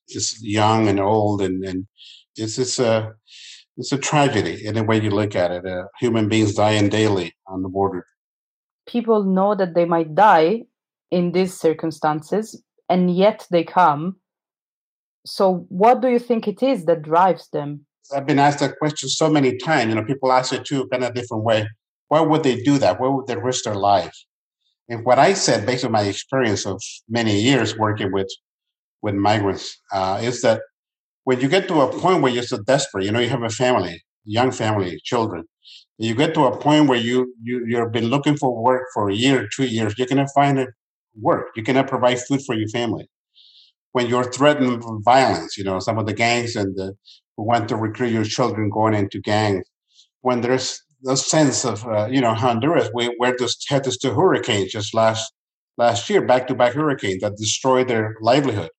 It's 0.09 0.41
young 0.43 0.87
and 0.89 0.99
old 0.99 1.41
and 1.41 1.63
and 1.63 1.85
it's 2.35 2.57
it's 2.57 2.79
a 2.79 3.13
it's 3.77 3.91
a 3.91 3.97
tragedy 3.97 4.65
in 4.65 4.75
the 4.75 4.83
way 4.83 5.01
you 5.01 5.09
look 5.09 5.35
at 5.35 5.51
it. 5.51 5.65
Uh, 5.65 5.85
human 5.99 6.29
beings 6.29 6.53
dying 6.53 6.89
daily 6.89 7.33
on 7.47 7.63
the 7.63 7.69
border. 7.69 8.05
People 8.87 9.23
know 9.23 9.55
that 9.55 9.73
they 9.73 9.85
might 9.85 10.13
die 10.13 10.63
in 11.11 11.31
these 11.31 11.53
circumstances, 11.53 12.61
and 12.89 13.15
yet 13.15 13.47
they 13.49 13.63
come. 13.63 14.17
So, 15.25 15.65
what 15.69 16.01
do 16.01 16.09
you 16.09 16.19
think 16.19 16.47
it 16.47 16.61
is 16.61 16.85
that 16.85 17.01
drives 17.01 17.49
them? 17.49 17.85
I've 18.13 18.25
been 18.25 18.39
asked 18.39 18.59
that 18.59 18.77
question 18.77 19.09
so 19.09 19.29
many 19.29 19.57
times. 19.57 19.89
You 19.89 19.95
know, 19.95 20.03
people 20.03 20.31
ask 20.31 20.51
it 20.51 20.65
too, 20.65 20.87
kind 20.89 21.03
of 21.03 21.13
different 21.13 21.43
way. 21.43 21.67
Why 22.09 22.19
would 22.19 22.43
they 22.43 22.61
do 22.61 22.77
that? 22.79 22.99
Why 22.99 23.07
would 23.07 23.27
they 23.27 23.37
risk 23.37 23.63
their 23.63 23.75
life? 23.75 24.13
And 24.89 25.05
what 25.05 25.17
I 25.17 25.33
said, 25.33 25.65
based 25.65 25.85
on 25.85 25.93
my 25.93 26.01
experience 26.01 26.65
of 26.65 26.81
many 27.07 27.39
years 27.39 27.77
working 27.77 28.11
with 28.11 28.29
with 29.01 29.15
migrants, 29.15 29.79
uh, 29.91 30.19
is 30.21 30.41
that 30.41 30.61
when 31.23 31.39
you 31.39 31.47
get 31.47 31.67
to 31.67 31.81
a 31.81 31.99
point 31.99 32.21
where 32.21 32.31
you're 32.31 32.43
so 32.43 32.57
desperate, 32.63 33.05
you 33.05 33.11
know, 33.11 33.19
you 33.19 33.29
have 33.29 33.43
a 33.43 33.49
family, 33.49 34.03
young 34.25 34.51
family, 34.51 34.99
children, 35.03 35.45
you 35.97 36.15
get 36.15 36.33
to 36.33 36.45
a 36.45 36.57
point 36.57 36.89
where 36.89 36.97
you, 36.97 37.33
you 37.41 37.65
you've 37.67 37.91
been 37.91 38.07
looking 38.07 38.35
for 38.35 38.61
work 38.61 38.83
for 38.93 39.09
a 39.09 39.15
year, 39.15 39.47
two 39.55 39.65
years, 39.65 39.93
you're 39.97 40.07
gonna 40.07 40.27
find 40.35 40.59
it 40.59 40.69
work. 41.15 41.47
You 41.55 41.63
cannot 41.63 41.87
provide 41.87 42.19
food 42.19 42.41
for 42.45 42.55
your 42.55 42.67
family. 42.69 43.07
When 43.91 44.07
you're 44.07 44.31
threatened 44.31 44.83
with 44.83 45.05
violence, 45.05 45.57
you 45.57 45.63
know, 45.63 45.79
some 45.79 45.97
of 45.99 46.07
the 46.07 46.13
gangs 46.13 46.55
and 46.55 46.75
the, 46.75 46.93
who 47.37 47.43
want 47.43 47.69
to 47.69 47.75
recruit 47.75 48.11
your 48.11 48.25
children 48.25 48.69
going 48.69 48.95
into 48.95 49.21
gangs, 49.21 49.65
when 50.21 50.41
there's 50.41 50.81
the 51.03 51.15
sense 51.15 51.65
of, 51.65 51.85
uh, 51.87 52.07
you 52.07 52.21
know, 52.21 52.33
Honduras, 52.33 52.89
we, 52.93 53.15
we're 53.19 53.35
just 53.37 53.65
had 53.69 53.83
this 53.83 53.97
two 53.97 54.13
hurricanes 54.13 54.71
just 54.71 54.93
last 54.93 55.31
last 55.77 56.09
year, 56.09 56.25
back 56.25 56.47
to 56.47 56.55
back 56.55 56.73
hurricanes 56.73 57.21
that 57.21 57.37
destroyed 57.37 57.87
their 57.87 58.15
livelihood 58.21 58.69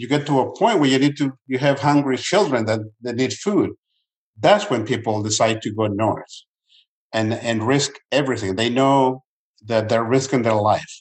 you 0.00 0.08
get 0.08 0.26
to 0.26 0.40
a 0.40 0.56
point 0.58 0.80
where 0.80 0.90
you 0.90 0.98
need 0.98 1.16
to 1.18 1.32
you 1.46 1.58
have 1.58 1.80
hungry 1.80 2.16
children 2.18 2.66
that, 2.66 2.80
that 3.02 3.16
need 3.16 3.32
food 3.32 3.70
that's 4.40 4.68
when 4.70 4.84
people 4.84 5.22
decide 5.22 5.62
to 5.62 5.72
go 5.74 5.86
north 5.86 6.34
and 7.12 7.32
and 7.34 7.66
risk 7.66 7.92
everything. 8.12 8.56
They 8.56 8.70
know 8.70 9.22
that 9.66 9.88
they're 9.88 10.04
risking 10.04 10.42
their 10.42 10.54
life. 10.54 10.92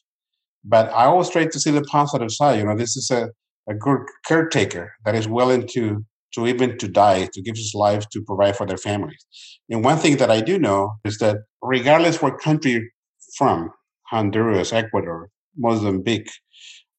But 0.64 0.90
i 0.94 1.06
always 1.06 1.30
try 1.30 1.46
to 1.46 1.60
see 1.60 1.72
the 1.72 1.84
positive 1.84 2.32
side. 2.32 2.60
You 2.60 2.66
know 2.66 2.78
this 2.78 2.96
is 2.96 3.12
a, 3.12 3.30
a 3.70 3.74
good 3.74 4.02
caretaker 4.26 4.94
that 5.06 5.16
is 5.16 5.28
willing 5.28 5.68
to 5.74 6.06
to 6.36 6.48
even 6.48 6.78
to 6.80 6.88
die 6.88 7.28
to 7.34 7.42
give 7.42 7.56
his 7.56 7.74
life 7.76 8.08
to 8.10 8.22
provide 8.24 8.56
for 8.58 8.66
their 8.66 8.78
families 8.78 9.24
and 9.70 9.84
one 9.86 9.98
thing 9.98 10.18
that 10.18 10.32
i 10.32 10.42
do 10.42 10.58
know 10.58 10.94
is 11.06 11.20
that 11.20 11.38
regardless 11.62 12.24
what 12.24 12.40
country 12.40 12.92
from 13.38 13.70
honduras 14.12 14.74
ecuador 14.74 15.30
mozambique 15.58 16.32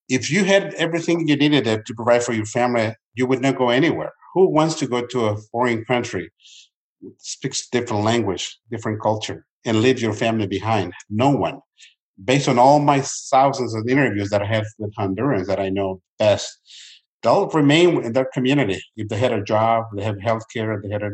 if 0.09 0.31
you 0.31 0.45
had 0.45 0.75
everything 0.75 1.27
you 1.29 1.37
needed 1.37 1.65
to 1.65 1.95
provide 1.95 2.23
for 2.23 2.33
your 2.33 2.47
family, 2.47 2.95
you 3.15 3.27
would 3.27 3.41
not 3.41 3.57
go 3.57 3.71
anywhere. 3.71 4.13
Who 4.35 4.49
wants 4.49 4.75
to 4.77 4.87
go 4.87 5.07
to 5.07 5.27
a 5.27 5.37
foreign 5.53 5.85
country, 5.85 6.31
speaks 7.19 7.69
different 7.69 8.05
language, 8.05 8.59
different 8.71 9.01
culture, 9.01 9.47
and 9.65 9.81
leave 9.81 10.01
your 10.01 10.13
family 10.13 10.47
behind? 10.47 10.93
No 11.09 11.31
one. 11.31 11.61
Based 12.23 12.49
on 12.49 12.59
all 12.59 12.81
my 12.81 13.01
thousands 13.31 13.75
of 13.75 13.89
interviews 13.89 14.31
that 14.31 14.43
I 14.43 14.47
have 14.47 14.67
with 14.79 14.95
Hondurans 14.95 15.47
that 15.47 15.61
I 15.61 15.69
know 15.69 16.01
best, 16.19 16.49
they'll 17.23 17.49
remain 17.49 18.05
in 18.05 18.13
their 18.13 18.29
community. 18.33 18.81
If 18.97 19.09
they 19.09 19.17
had 19.17 19.33
a 19.33 19.43
job, 19.43 19.87
they 19.97 20.05
have 20.05 20.21
health 20.21 20.45
care, 20.53 20.81
they 20.81 20.91
had 20.91 21.03
a, 21.03 21.13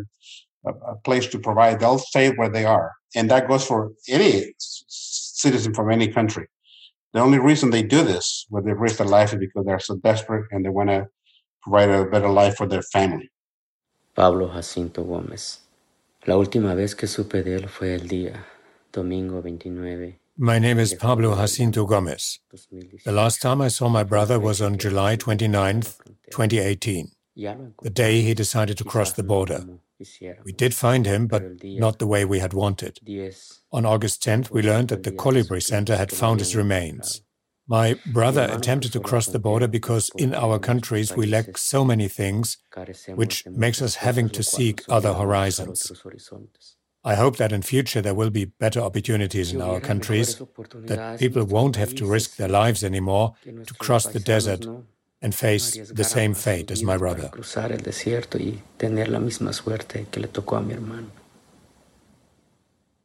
a, 0.66 0.96
place 1.04 1.26
to 1.28 1.38
provide, 1.38 1.80
they'll 1.80 1.98
stay 1.98 2.30
where 2.30 2.50
they 2.50 2.64
are. 2.64 2.92
And 3.14 3.30
that 3.30 3.48
goes 3.48 3.66
for 3.66 3.92
any 4.08 4.52
citizen 4.58 5.72
from 5.72 5.90
any 5.90 6.08
country. 6.08 6.48
The 7.12 7.20
only 7.20 7.38
reason 7.38 7.70
they 7.70 7.82
do 7.82 8.04
this, 8.04 8.46
when 8.50 8.64
they 8.64 8.72
risk 8.72 8.98
their 8.98 9.06
life, 9.06 9.32
is 9.32 9.40
because 9.40 9.64
they're 9.66 9.80
so 9.80 9.96
desperate 9.96 10.46
and 10.52 10.64
they 10.64 10.68
want 10.68 10.90
to 10.90 11.08
provide 11.62 11.90
a 11.90 12.04
better 12.04 12.28
life 12.28 12.56
for 12.56 12.66
their 12.66 12.82
family. 12.82 13.30
Pablo 14.14 14.48
Jacinto 14.48 15.04
Gómez. 15.04 15.58
La 16.26 16.36
última 16.36 16.74
vez 16.76 16.94
que 16.94 17.08
supe 17.08 17.42
de 17.42 17.56
él 17.56 17.68
fue 17.68 17.94
el 17.94 18.06
día, 18.06 18.44
domingo 18.92 19.40
29. 19.40 20.18
My 20.36 20.58
name 20.58 20.78
is 20.78 20.94
Pablo 20.94 21.34
Jacinto 21.34 21.84
Gomez. 21.84 22.38
The 23.04 23.12
last 23.12 23.42
time 23.42 23.60
I 23.60 23.68
saw 23.68 23.88
my 23.88 24.04
brother 24.04 24.38
was 24.38 24.62
on 24.62 24.78
July 24.78 25.16
29, 25.16 25.82
2018, 26.30 27.10
the 27.82 27.90
day 27.90 28.22
he 28.22 28.34
decided 28.34 28.78
to 28.78 28.84
cross 28.84 29.12
the 29.12 29.22
border. 29.22 29.66
We 30.44 30.52
did 30.52 30.74
find 30.74 31.04
him, 31.04 31.26
but 31.26 31.42
not 31.62 31.98
the 31.98 32.06
way 32.06 32.24
we 32.24 32.38
had 32.38 32.54
wanted. 32.54 33.00
On 33.72 33.86
August 33.86 34.22
10th, 34.24 34.50
we 34.50 34.62
learned 34.62 34.88
that 34.88 35.04
the 35.04 35.12
Colibri 35.12 35.62
Center 35.62 35.96
had 35.96 36.10
found 36.10 36.40
his 36.40 36.56
remains. 36.56 37.22
My 37.68 37.94
brother 38.04 38.48
attempted 38.50 38.92
to 38.94 39.00
cross 39.00 39.26
the 39.26 39.38
border 39.38 39.68
because 39.68 40.10
in 40.18 40.34
our 40.34 40.58
countries 40.58 41.14
we 41.14 41.26
lack 41.26 41.56
so 41.56 41.84
many 41.84 42.08
things, 42.08 42.56
which 43.14 43.46
makes 43.46 43.80
us 43.80 43.96
having 43.96 44.28
to 44.30 44.42
seek 44.42 44.82
other 44.88 45.14
horizons. 45.14 45.92
I 47.04 47.14
hope 47.14 47.36
that 47.36 47.52
in 47.52 47.62
future 47.62 48.02
there 48.02 48.14
will 48.14 48.30
be 48.30 48.46
better 48.46 48.80
opportunities 48.80 49.52
in 49.52 49.62
our 49.62 49.80
countries, 49.80 50.42
that 50.72 51.20
people 51.20 51.44
won't 51.44 51.76
have 51.76 51.94
to 51.94 52.06
risk 52.06 52.36
their 52.36 52.48
lives 52.48 52.82
anymore 52.82 53.34
to 53.44 53.74
cross 53.74 54.04
the 54.04 54.18
desert 54.18 54.66
and 55.22 55.32
face 55.32 55.76
the 55.92 56.04
same 56.04 56.34
fate 56.34 56.72
as 56.72 56.82
my 56.82 56.96
brother. 56.96 57.30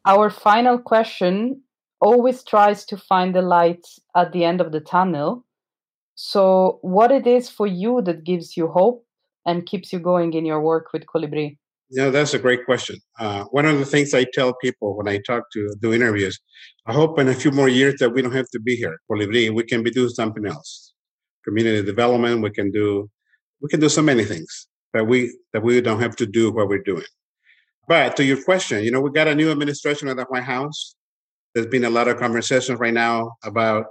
Our 0.06 0.30
final 0.30 0.78
question 0.78 1.62
always 2.00 2.44
tries 2.44 2.86
to 2.86 2.98
find 2.98 3.34
the 3.34 3.42
light 3.42 3.84
at 4.16 4.32
the 4.32 4.44
end 4.44 4.62
of 4.62 4.72
the 4.72 4.80
tunnel. 4.80 5.46
So, 6.14 6.80
what 6.82 7.12
it 7.12 7.26
is 7.26 7.50
for 7.50 7.68
you 7.68 8.02
that 8.04 8.24
gives 8.24 8.56
you 8.56 8.68
hope 8.68 9.06
and 9.46 9.66
keeps 9.66 9.92
you 9.92 10.00
going 10.00 10.34
in 10.34 10.46
your 10.46 10.62
work 10.62 10.94
with 10.94 11.06
Colibri? 11.08 11.58
Yeah, 11.90 12.10
that's 12.10 12.34
a 12.34 12.40
great 12.40 12.66
question. 12.66 12.98
Uh, 13.20 13.46
one 13.46 13.66
of 13.66 13.78
the 13.80 13.86
things 13.86 14.14
I 14.14 14.26
tell 14.34 14.54
people 14.56 14.96
when 14.98 15.08
I 15.08 15.20
talk 15.26 15.44
to 15.54 15.76
do 15.82 15.94
interviews, 15.94 16.40
I 16.86 16.94
hope 16.94 17.20
in 17.20 17.28
a 17.28 17.34
few 17.34 17.52
more 17.52 17.70
years 17.70 17.96
that 18.00 18.12
we 18.12 18.22
don't 18.22 18.32
have 18.32 18.50
to 18.52 18.60
be 18.60 18.76
here, 18.76 18.98
Colibri. 19.10 19.54
We 19.54 19.64
can 19.64 19.84
be 19.84 19.92
doing 19.92 20.10
something 20.10 20.46
else, 20.46 20.94
community 21.44 21.84
development. 21.84 22.42
We 22.42 22.52
can 22.52 22.72
do, 22.72 23.10
we 23.62 23.70
can 23.70 23.80
do 23.80 23.90
so 23.90 24.02
many 24.02 24.24
things 24.24 24.68
that 24.94 25.08
we 25.08 25.36
that 25.54 25.64
we 25.64 25.82
don't 25.82 26.00
have 26.00 26.16
to 26.18 26.26
do 26.26 26.52
what 26.52 26.70
we're 26.70 26.84
doing. 26.84 27.06
But 27.88 28.16
to 28.18 28.26
your 28.26 28.42
question, 28.44 28.84
you 28.84 28.92
know, 28.92 29.02
we 29.02 29.12
got 29.12 29.28
a 29.28 29.36
new 29.36 29.52
administration 29.52 30.08
at 30.08 30.18
the 30.18 30.24
White 30.24 30.44
House. 30.44 30.96
There's 31.54 31.68
been 31.68 31.86
a 31.86 31.90
lot 31.90 32.08
of 32.08 32.18
conversations 32.18 32.80
right 32.80 32.94
now 32.94 33.34
about 33.44 33.86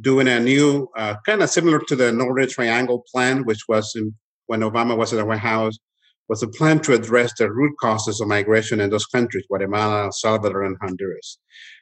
doing 0.00 0.28
a 0.28 0.38
new, 0.38 0.88
uh, 0.96 1.16
kind 1.26 1.42
of 1.42 1.50
similar 1.50 1.80
to 1.88 1.96
the 1.96 2.12
Northern 2.12 2.48
Triangle 2.48 3.04
plan, 3.12 3.44
which 3.44 3.62
was 3.68 3.94
in, 3.96 4.14
when 4.46 4.60
Obama 4.60 4.96
was 4.96 5.12
at 5.12 5.16
the 5.16 5.24
White 5.24 5.38
House, 5.38 5.78
was 6.28 6.42
a 6.42 6.48
plan 6.48 6.78
to 6.80 6.94
address 6.94 7.32
the 7.38 7.50
root 7.50 7.74
causes 7.80 8.20
of 8.20 8.28
migration 8.28 8.80
in 8.80 8.90
those 8.90 9.06
countries, 9.06 9.44
Guatemala, 9.48 10.04
El 10.04 10.12
Salvador, 10.12 10.62
and 10.62 10.76
Honduras. 10.80 11.38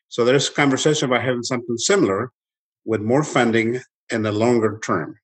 So 0.09 0.25
there's 0.25 0.49
conversation 0.49 1.11
about 1.11 1.23
having 1.23 1.43
something 1.43 1.77
similar 1.77 2.31
with 2.87 3.03
more 3.03 3.23
funding 3.23 3.81
in 4.11 4.23
the 4.23 4.33
longer 4.33 4.81
term. 4.83 5.17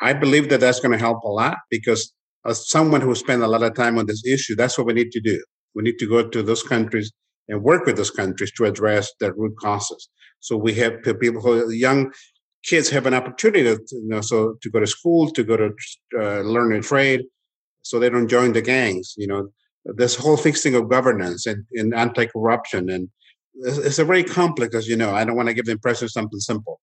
I 0.00 0.12
believe 0.12 0.48
that 0.48 0.58
that's 0.58 0.80
going 0.80 0.90
to 0.90 0.98
help 0.98 1.22
a 1.22 1.28
lot 1.28 1.58
because 1.70 2.12
as 2.46 2.68
someone 2.68 3.00
who 3.00 3.14
spent 3.14 3.42
a 3.42 3.46
lot 3.46 3.62
of 3.62 3.74
time 3.74 3.98
on 3.98 4.06
this 4.06 4.24
issue, 4.26 4.56
that's 4.56 4.76
what 4.76 4.86
we 4.86 4.92
need 4.92 5.12
to 5.12 5.20
do. 5.20 5.42
We 5.74 5.82
need 5.82 5.98
to 5.98 6.08
go 6.08 6.28
to 6.28 6.42
those 6.42 6.62
countries 6.62 7.12
and 7.48 7.62
work 7.62 7.86
with 7.86 7.96
those 7.96 8.10
countries 8.10 8.52
to 8.52 8.64
address 8.64 9.12
the 9.20 9.32
root 9.32 9.56
causes. 9.58 10.08
So 10.40 10.56
we 10.56 10.74
have 10.74 11.02
people 11.02 11.40
who 11.40 11.70
young 11.70 12.12
kids 12.64 12.88
have 12.90 13.06
an 13.06 13.14
opportunity 13.14 13.64
to, 13.64 13.80
you 13.90 14.08
know, 14.08 14.20
so 14.20 14.56
to 14.62 14.70
go 14.70 14.80
to 14.80 14.86
school, 14.86 15.30
to 15.30 15.42
go 15.42 15.56
to 15.56 15.70
uh, 16.18 16.40
learn 16.40 16.72
a 16.72 16.80
trade, 16.80 17.22
so 17.82 17.98
they 17.98 18.10
don't 18.10 18.28
join 18.28 18.52
the 18.52 18.62
gangs. 18.62 19.14
You 19.16 19.26
know, 19.26 19.48
this 19.84 20.14
whole 20.14 20.36
fixing 20.36 20.74
of 20.74 20.88
governance 20.88 21.46
and, 21.46 21.64
and 21.72 21.94
anti-corruption, 21.94 22.88
and 22.90 23.08
it's, 23.54 23.78
it's 23.78 23.98
a 23.98 24.04
very 24.04 24.24
complex, 24.24 24.74
as 24.74 24.88
you 24.88 24.96
know. 24.96 25.14
I 25.14 25.24
don't 25.24 25.36
want 25.36 25.48
to 25.48 25.54
give 25.54 25.66
the 25.66 25.72
impression 25.72 26.04
of 26.06 26.12
something 26.12 26.40
simple. 26.40 26.80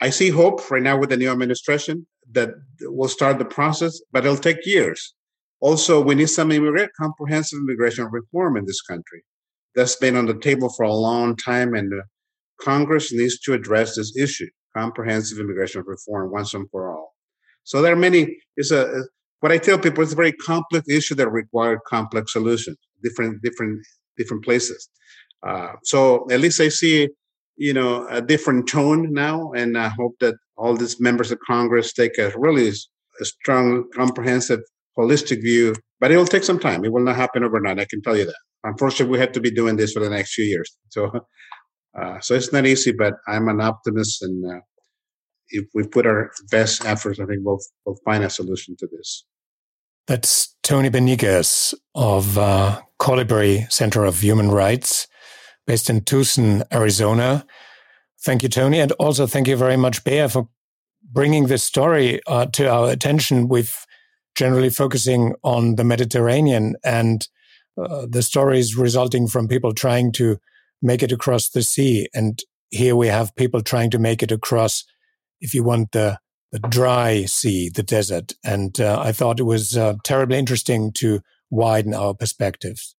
I 0.00 0.10
see 0.10 0.30
hope 0.30 0.70
right 0.70 0.82
now 0.82 0.98
with 0.98 1.10
the 1.10 1.16
new 1.16 1.30
administration 1.30 2.06
that 2.32 2.50
will 2.82 3.08
start 3.08 3.38
the 3.38 3.44
process, 3.44 4.00
but 4.12 4.24
it'll 4.24 4.36
take 4.36 4.64
years. 4.64 5.14
Also, 5.60 6.00
we 6.00 6.14
need 6.14 6.30
some 6.30 6.50
comprehensive 6.98 7.58
immigration 7.58 8.06
reform 8.06 8.56
in 8.56 8.64
this 8.64 8.80
country. 8.80 9.22
That's 9.74 9.96
been 9.96 10.16
on 10.16 10.26
the 10.26 10.38
table 10.38 10.70
for 10.70 10.84
a 10.84 10.92
long 10.92 11.36
time, 11.36 11.74
and 11.74 11.92
Congress 12.62 13.12
needs 13.12 13.38
to 13.40 13.52
address 13.52 13.96
this 13.96 14.16
issue: 14.16 14.48
comprehensive 14.76 15.38
immigration 15.38 15.82
reform 15.86 16.32
once 16.32 16.54
and 16.54 16.68
for 16.70 16.90
all. 16.90 17.14
So 17.64 17.82
there 17.82 17.92
are 17.92 17.96
many. 17.96 18.38
It's 18.56 18.70
a 18.70 19.04
what 19.40 19.52
I 19.52 19.58
tell 19.58 19.78
people. 19.78 20.02
It's 20.02 20.12
a 20.12 20.16
very 20.16 20.32
complex 20.32 20.88
issue 20.88 21.14
that 21.16 21.28
requires 21.28 21.78
complex 21.86 22.32
solutions, 22.32 22.78
different, 23.02 23.42
different, 23.42 23.80
different 24.16 24.44
places. 24.44 24.88
Uh, 25.46 25.72
so 25.84 26.26
at 26.30 26.40
least 26.40 26.60
I 26.60 26.68
see 26.68 27.08
you 27.60 27.74
know, 27.74 28.06
a 28.08 28.22
different 28.22 28.66
tone 28.66 29.12
now. 29.12 29.52
And 29.52 29.76
I 29.76 29.88
hope 29.88 30.14
that 30.20 30.34
all 30.56 30.74
these 30.74 30.98
members 30.98 31.30
of 31.30 31.38
Congress 31.46 31.92
take 31.92 32.16
a 32.16 32.32
really 32.34 32.68
a 32.68 33.24
strong, 33.24 33.84
comprehensive, 33.94 34.60
holistic 34.98 35.42
view. 35.42 35.74
But 36.00 36.10
it 36.10 36.16
will 36.16 36.24
take 36.24 36.42
some 36.42 36.58
time. 36.58 36.86
It 36.86 36.92
will 36.92 37.04
not 37.04 37.16
happen 37.16 37.44
overnight. 37.44 37.78
I 37.78 37.84
can 37.84 38.00
tell 38.00 38.16
you 38.16 38.24
that. 38.24 38.40
Unfortunately, 38.64 39.12
we 39.12 39.18
have 39.18 39.32
to 39.32 39.40
be 39.40 39.50
doing 39.50 39.76
this 39.76 39.92
for 39.92 40.00
the 40.00 40.08
next 40.08 40.32
few 40.32 40.46
years. 40.46 40.74
So, 40.88 41.10
uh, 42.00 42.18
so 42.20 42.34
it's 42.34 42.50
not 42.50 42.64
easy. 42.64 42.92
But 42.92 43.14
I'm 43.28 43.46
an 43.48 43.60
optimist, 43.60 44.22
and 44.22 44.50
uh, 44.50 44.60
if 45.50 45.66
we 45.74 45.86
put 45.86 46.06
our 46.06 46.30
best 46.50 46.86
efforts, 46.86 47.20
I 47.20 47.26
think 47.26 47.40
we'll 47.44 47.60
we'll 47.84 47.98
find 48.06 48.24
a 48.24 48.30
solution 48.30 48.74
to 48.78 48.88
this. 48.90 49.26
That's 50.06 50.56
Tony 50.62 50.88
Banegas 50.88 51.74
of 51.94 52.38
uh, 52.38 52.80
Colibri 52.98 53.70
Center 53.70 54.04
of 54.04 54.20
Human 54.20 54.50
Rights 54.50 55.06
based 55.66 55.90
in 55.90 56.02
Tucson, 56.02 56.64
Arizona. 56.72 57.46
Thank 58.24 58.42
you, 58.42 58.48
Tony. 58.48 58.80
And 58.80 58.92
also 58.92 59.26
thank 59.26 59.48
you 59.48 59.56
very 59.56 59.76
much, 59.76 60.04
Bea, 60.04 60.28
for 60.28 60.48
bringing 61.02 61.46
this 61.46 61.64
story 61.64 62.20
uh, 62.26 62.46
to 62.46 62.68
our 62.68 62.90
attention. 62.90 63.48
We've 63.48 63.74
generally 64.34 64.70
focusing 64.70 65.34
on 65.42 65.76
the 65.76 65.84
Mediterranean 65.84 66.76
and 66.84 67.26
uh, 67.80 68.06
the 68.08 68.22
stories 68.22 68.76
resulting 68.76 69.26
from 69.26 69.48
people 69.48 69.72
trying 69.72 70.12
to 70.12 70.38
make 70.82 71.02
it 71.02 71.12
across 71.12 71.48
the 71.48 71.62
sea. 71.62 72.08
And 72.14 72.38
here 72.70 72.96
we 72.96 73.08
have 73.08 73.34
people 73.36 73.62
trying 73.62 73.90
to 73.90 73.98
make 73.98 74.22
it 74.22 74.32
across, 74.32 74.84
if 75.40 75.54
you 75.54 75.64
want, 75.64 75.92
the, 75.92 76.18
the 76.52 76.58
dry 76.58 77.24
sea, 77.24 77.68
the 77.68 77.82
desert. 77.82 78.32
And 78.44 78.80
uh, 78.80 79.00
I 79.00 79.12
thought 79.12 79.40
it 79.40 79.44
was 79.44 79.76
uh, 79.76 79.94
terribly 80.04 80.38
interesting 80.38 80.92
to 80.94 81.20
widen 81.50 81.94
our 81.94 82.14
perspectives. 82.14 82.94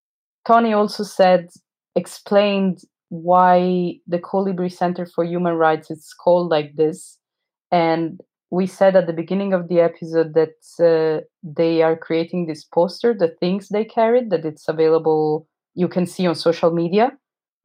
Tony 0.46 0.72
also 0.72 1.04
said 1.04 1.48
explained 1.94 2.82
why 3.08 3.96
the 4.06 4.18
Colibri 4.18 4.72
Center 4.72 5.06
for 5.06 5.24
Human 5.24 5.54
Rights 5.54 5.90
is 5.90 6.14
called 6.14 6.50
like 6.50 6.76
this. 6.76 7.18
And 7.70 8.20
we 8.50 8.66
said 8.66 8.96
at 8.96 9.06
the 9.06 9.12
beginning 9.12 9.52
of 9.52 9.68
the 9.68 9.80
episode 9.80 10.34
that 10.34 10.56
uh, 10.78 11.24
they 11.42 11.82
are 11.82 11.96
creating 11.96 12.46
this 12.46 12.64
poster, 12.64 13.14
the 13.14 13.34
things 13.40 13.68
they 13.68 13.84
carried, 13.84 14.30
that 14.30 14.44
it's 14.44 14.68
available, 14.68 15.46
you 15.74 15.88
can 15.88 16.06
see 16.06 16.26
on 16.26 16.34
social 16.34 16.70
media. 16.70 17.12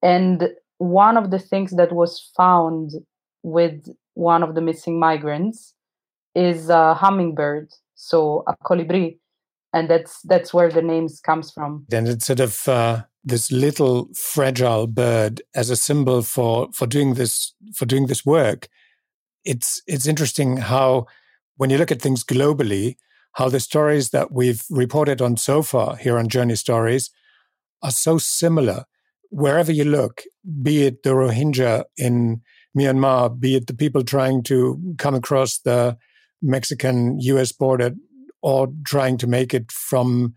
And 0.01 0.49
one 0.77 1.17
of 1.17 1.31
the 1.31 1.39
things 1.39 1.75
that 1.75 1.91
was 1.91 2.31
found 2.35 2.91
with 3.43 3.87
one 4.13 4.43
of 4.43 4.55
the 4.55 4.61
missing 4.61 4.99
migrants 4.99 5.73
is 6.35 6.69
a 6.69 6.93
hummingbird, 6.93 7.69
so 7.95 8.43
a 8.47 8.55
colibri, 8.63 9.17
and 9.73 9.89
that's 9.89 10.21
that's 10.21 10.53
where 10.53 10.69
the 10.69 10.81
names 10.81 11.19
comes 11.19 11.51
from. 11.51 11.85
Then 11.89 12.07
it's 12.07 12.25
sort 12.25 12.39
of 12.39 12.67
uh, 12.67 13.03
this 13.27 13.51
little 13.51 14.09
fragile 14.15 14.87
bird 14.87 15.41
as 15.55 15.69
a 15.69 15.75
symbol 15.75 16.21
for 16.21 16.69
for 16.73 16.87
doing 16.87 17.15
this 17.15 17.53
for 17.73 17.85
doing 17.85 18.07
this 18.07 18.25
work 18.25 18.67
it's 19.43 19.81
it's 19.87 20.07
interesting 20.07 20.57
how 20.57 21.05
when 21.57 21.69
you 21.69 21.77
look 21.77 21.91
at 21.91 22.01
things 22.01 22.23
globally 22.23 22.95
how 23.37 23.49
the 23.49 23.59
stories 23.59 24.09
that 24.09 24.31
we've 24.31 24.63
reported 24.69 25.21
on 25.21 25.37
so 25.37 25.61
far 25.61 25.95
here 25.95 26.17
on 26.17 26.27
journey 26.27 26.55
stories 26.55 27.11
are 27.83 27.91
so 27.91 28.17
similar. 28.17 28.85
Wherever 29.29 29.71
you 29.71 29.85
look 29.85 30.23
be 30.63 30.87
it 30.87 31.03
the 31.03 31.11
rohingya 31.11 31.83
in 31.97 32.41
Myanmar, 32.75 33.39
be 33.39 33.55
it 33.55 33.67
the 33.67 33.75
people 33.75 34.03
trying 34.03 34.41
to 34.43 34.81
come 34.97 35.13
across 35.13 35.59
the 35.59 35.97
Mexican 36.41 37.19
US 37.19 37.51
border 37.51 37.91
or 38.41 38.69
trying 38.85 39.17
to 39.17 39.27
make 39.27 39.53
it 39.53 39.71
from 39.71 40.33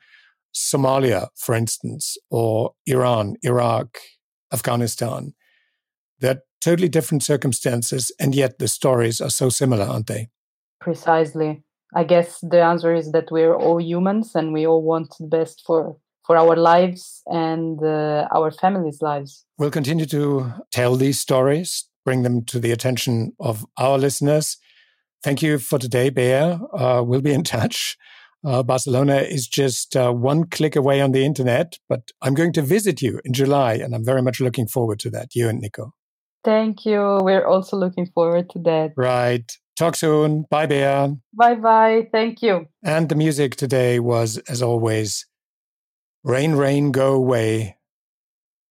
Somalia, 0.54 1.28
for 1.36 1.54
instance, 1.54 2.16
or 2.30 2.72
Iran, 2.86 3.36
Iraq, 3.42 3.98
Afghanistan. 4.52 5.34
They're 6.18 6.42
totally 6.60 6.88
different 6.88 7.22
circumstances, 7.22 8.12
and 8.20 8.34
yet 8.34 8.58
the 8.58 8.68
stories 8.68 9.20
are 9.20 9.30
so 9.30 9.48
similar, 9.48 9.84
aren't 9.84 10.06
they? 10.06 10.28
Precisely. 10.80 11.62
I 11.94 12.04
guess 12.04 12.38
the 12.40 12.62
answer 12.62 12.94
is 12.94 13.12
that 13.12 13.30
we're 13.30 13.54
all 13.54 13.80
humans 13.80 14.32
and 14.34 14.52
we 14.52 14.66
all 14.66 14.82
want 14.82 15.14
the 15.18 15.26
best 15.26 15.62
for 15.66 15.96
for 16.26 16.36
our 16.36 16.54
lives 16.54 17.22
and 17.26 17.82
uh, 17.82 18.28
our 18.32 18.52
families' 18.52 19.02
lives. 19.02 19.44
We'll 19.58 19.72
continue 19.72 20.06
to 20.06 20.52
tell 20.70 20.94
these 20.94 21.18
stories, 21.18 21.88
bring 22.04 22.22
them 22.22 22.44
to 22.44 22.60
the 22.60 22.70
attention 22.70 23.32
of 23.40 23.66
our 23.76 23.98
listeners. 23.98 24.56
Thank 25.24 25.42
you 25.42 25.58
for 25.58 25.78
today, 25.78 26.08
Bea. 26.08 26.56
Uh, 26.72 27.02
we'll 27.04 27.20
be 27.20 27.32
in 27.32 27.42
touch. 27.56 27.96
Uh, 28.44 28.62
Barcelona 28.62 29.16
is 29.16 29.46
just 29.46 29.96
uh, 29.96 30.12
one 30.12 30.44
click 30.44 30.74
away 30.74 31.00
on 31.00 31.12
the 31.12 31.24
internet, 31.24 31.78
but 31.88 32.10
I'm 32.22 32.34
going 32.34 32.52
to 32.54 32.62
visit 32.62 33.02
you 33.02 33.20
in 33.24 33.34
July, 33.34 33.74
and 33.74 33.94
I'm 33.94 34.04
very 34.04 34.22
much 34.22 34.40
looking 34.40 34.66
forward 34.66 34.98
to 35.00 35.10
that, 35.10 35.34
you 35.34 35.48
and 35.48 35.60
Nico. 35.60 35.92
Thank 36.42 36.86
you. 36.86 37.18
We're 37.22 37.46
also 37.46 37.76
looking 37.76 38.06
forward 38.06 38.48
to 38.50 38.58
that. 38.60 38.92
Right. 38.96 39.50
Talk 39.76 39.94
soon. 39.94 40.44
Bye, 40.50 40.66
Bea. 40.66 41.16
Bye 41.34 41.54
bye. 41.54 42.08
Thank 42.12 42.42
you. 42.42 42.66
And 42.82 43.08
the 43.08 43.14
music 43.14 43.56
today 43.56 43.98
was, 43.98 44.38
as 44.48 44.62
always, 44.62 45.26
Rain, 46.24 46.52
Rain, 46.52 46.92
Go 46.92 47.14
Away 47.14 47.76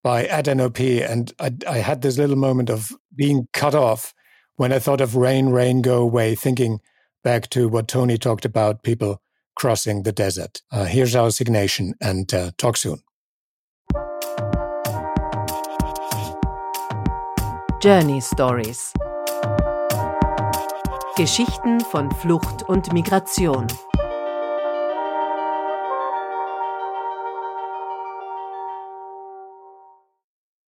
by 0.04 0.26
AdNOP. 0.26 1.08
And 1.08 1.32
I, 1.40 1.52
I 1.68 1.78
had 1.78 2.02
this 2.02 2.18
little 2.18 2.36
moment 2.36 2.70
of 2.72 2.92
being 3.16 3.48
cut 3.54 3.76
off 3.76 4.14
when 4.56 4.74
I 4.74 4.80
thought 4.80 5.02
of 5.02 5.16
Rain, 5.16 5.50
Rain, 5.50 5.82
Go 5.82 6.02
Away, 6.02 6.36
thinking 6.36 6.80
back 7.24 7.50
to 7.52 7.68
what 7.68 7.88
Tony 7.88 8.18
talked 8.18 8.46
about 8.46 8.84
people 8.84 9.22
crossing 9.60 10.04
the 10.04 10.12
desert. 10.12 10.62
Uh, 10.72 10.86
here's 10.86 11.16
our 11.16 11.32
signation 11.32 11.94
and 12.02 12.34
uh, 12.34 12.52
talk 12.58 12.78
soon. 12.78 13.00
Journey 17.82 18.22
Stories 18.22 18.94
Geschichten 21.16 21.82
von 21.82 22.10
Flucht 22.12 22.64
und 22.70 22.94
Migration. 22.94 23.68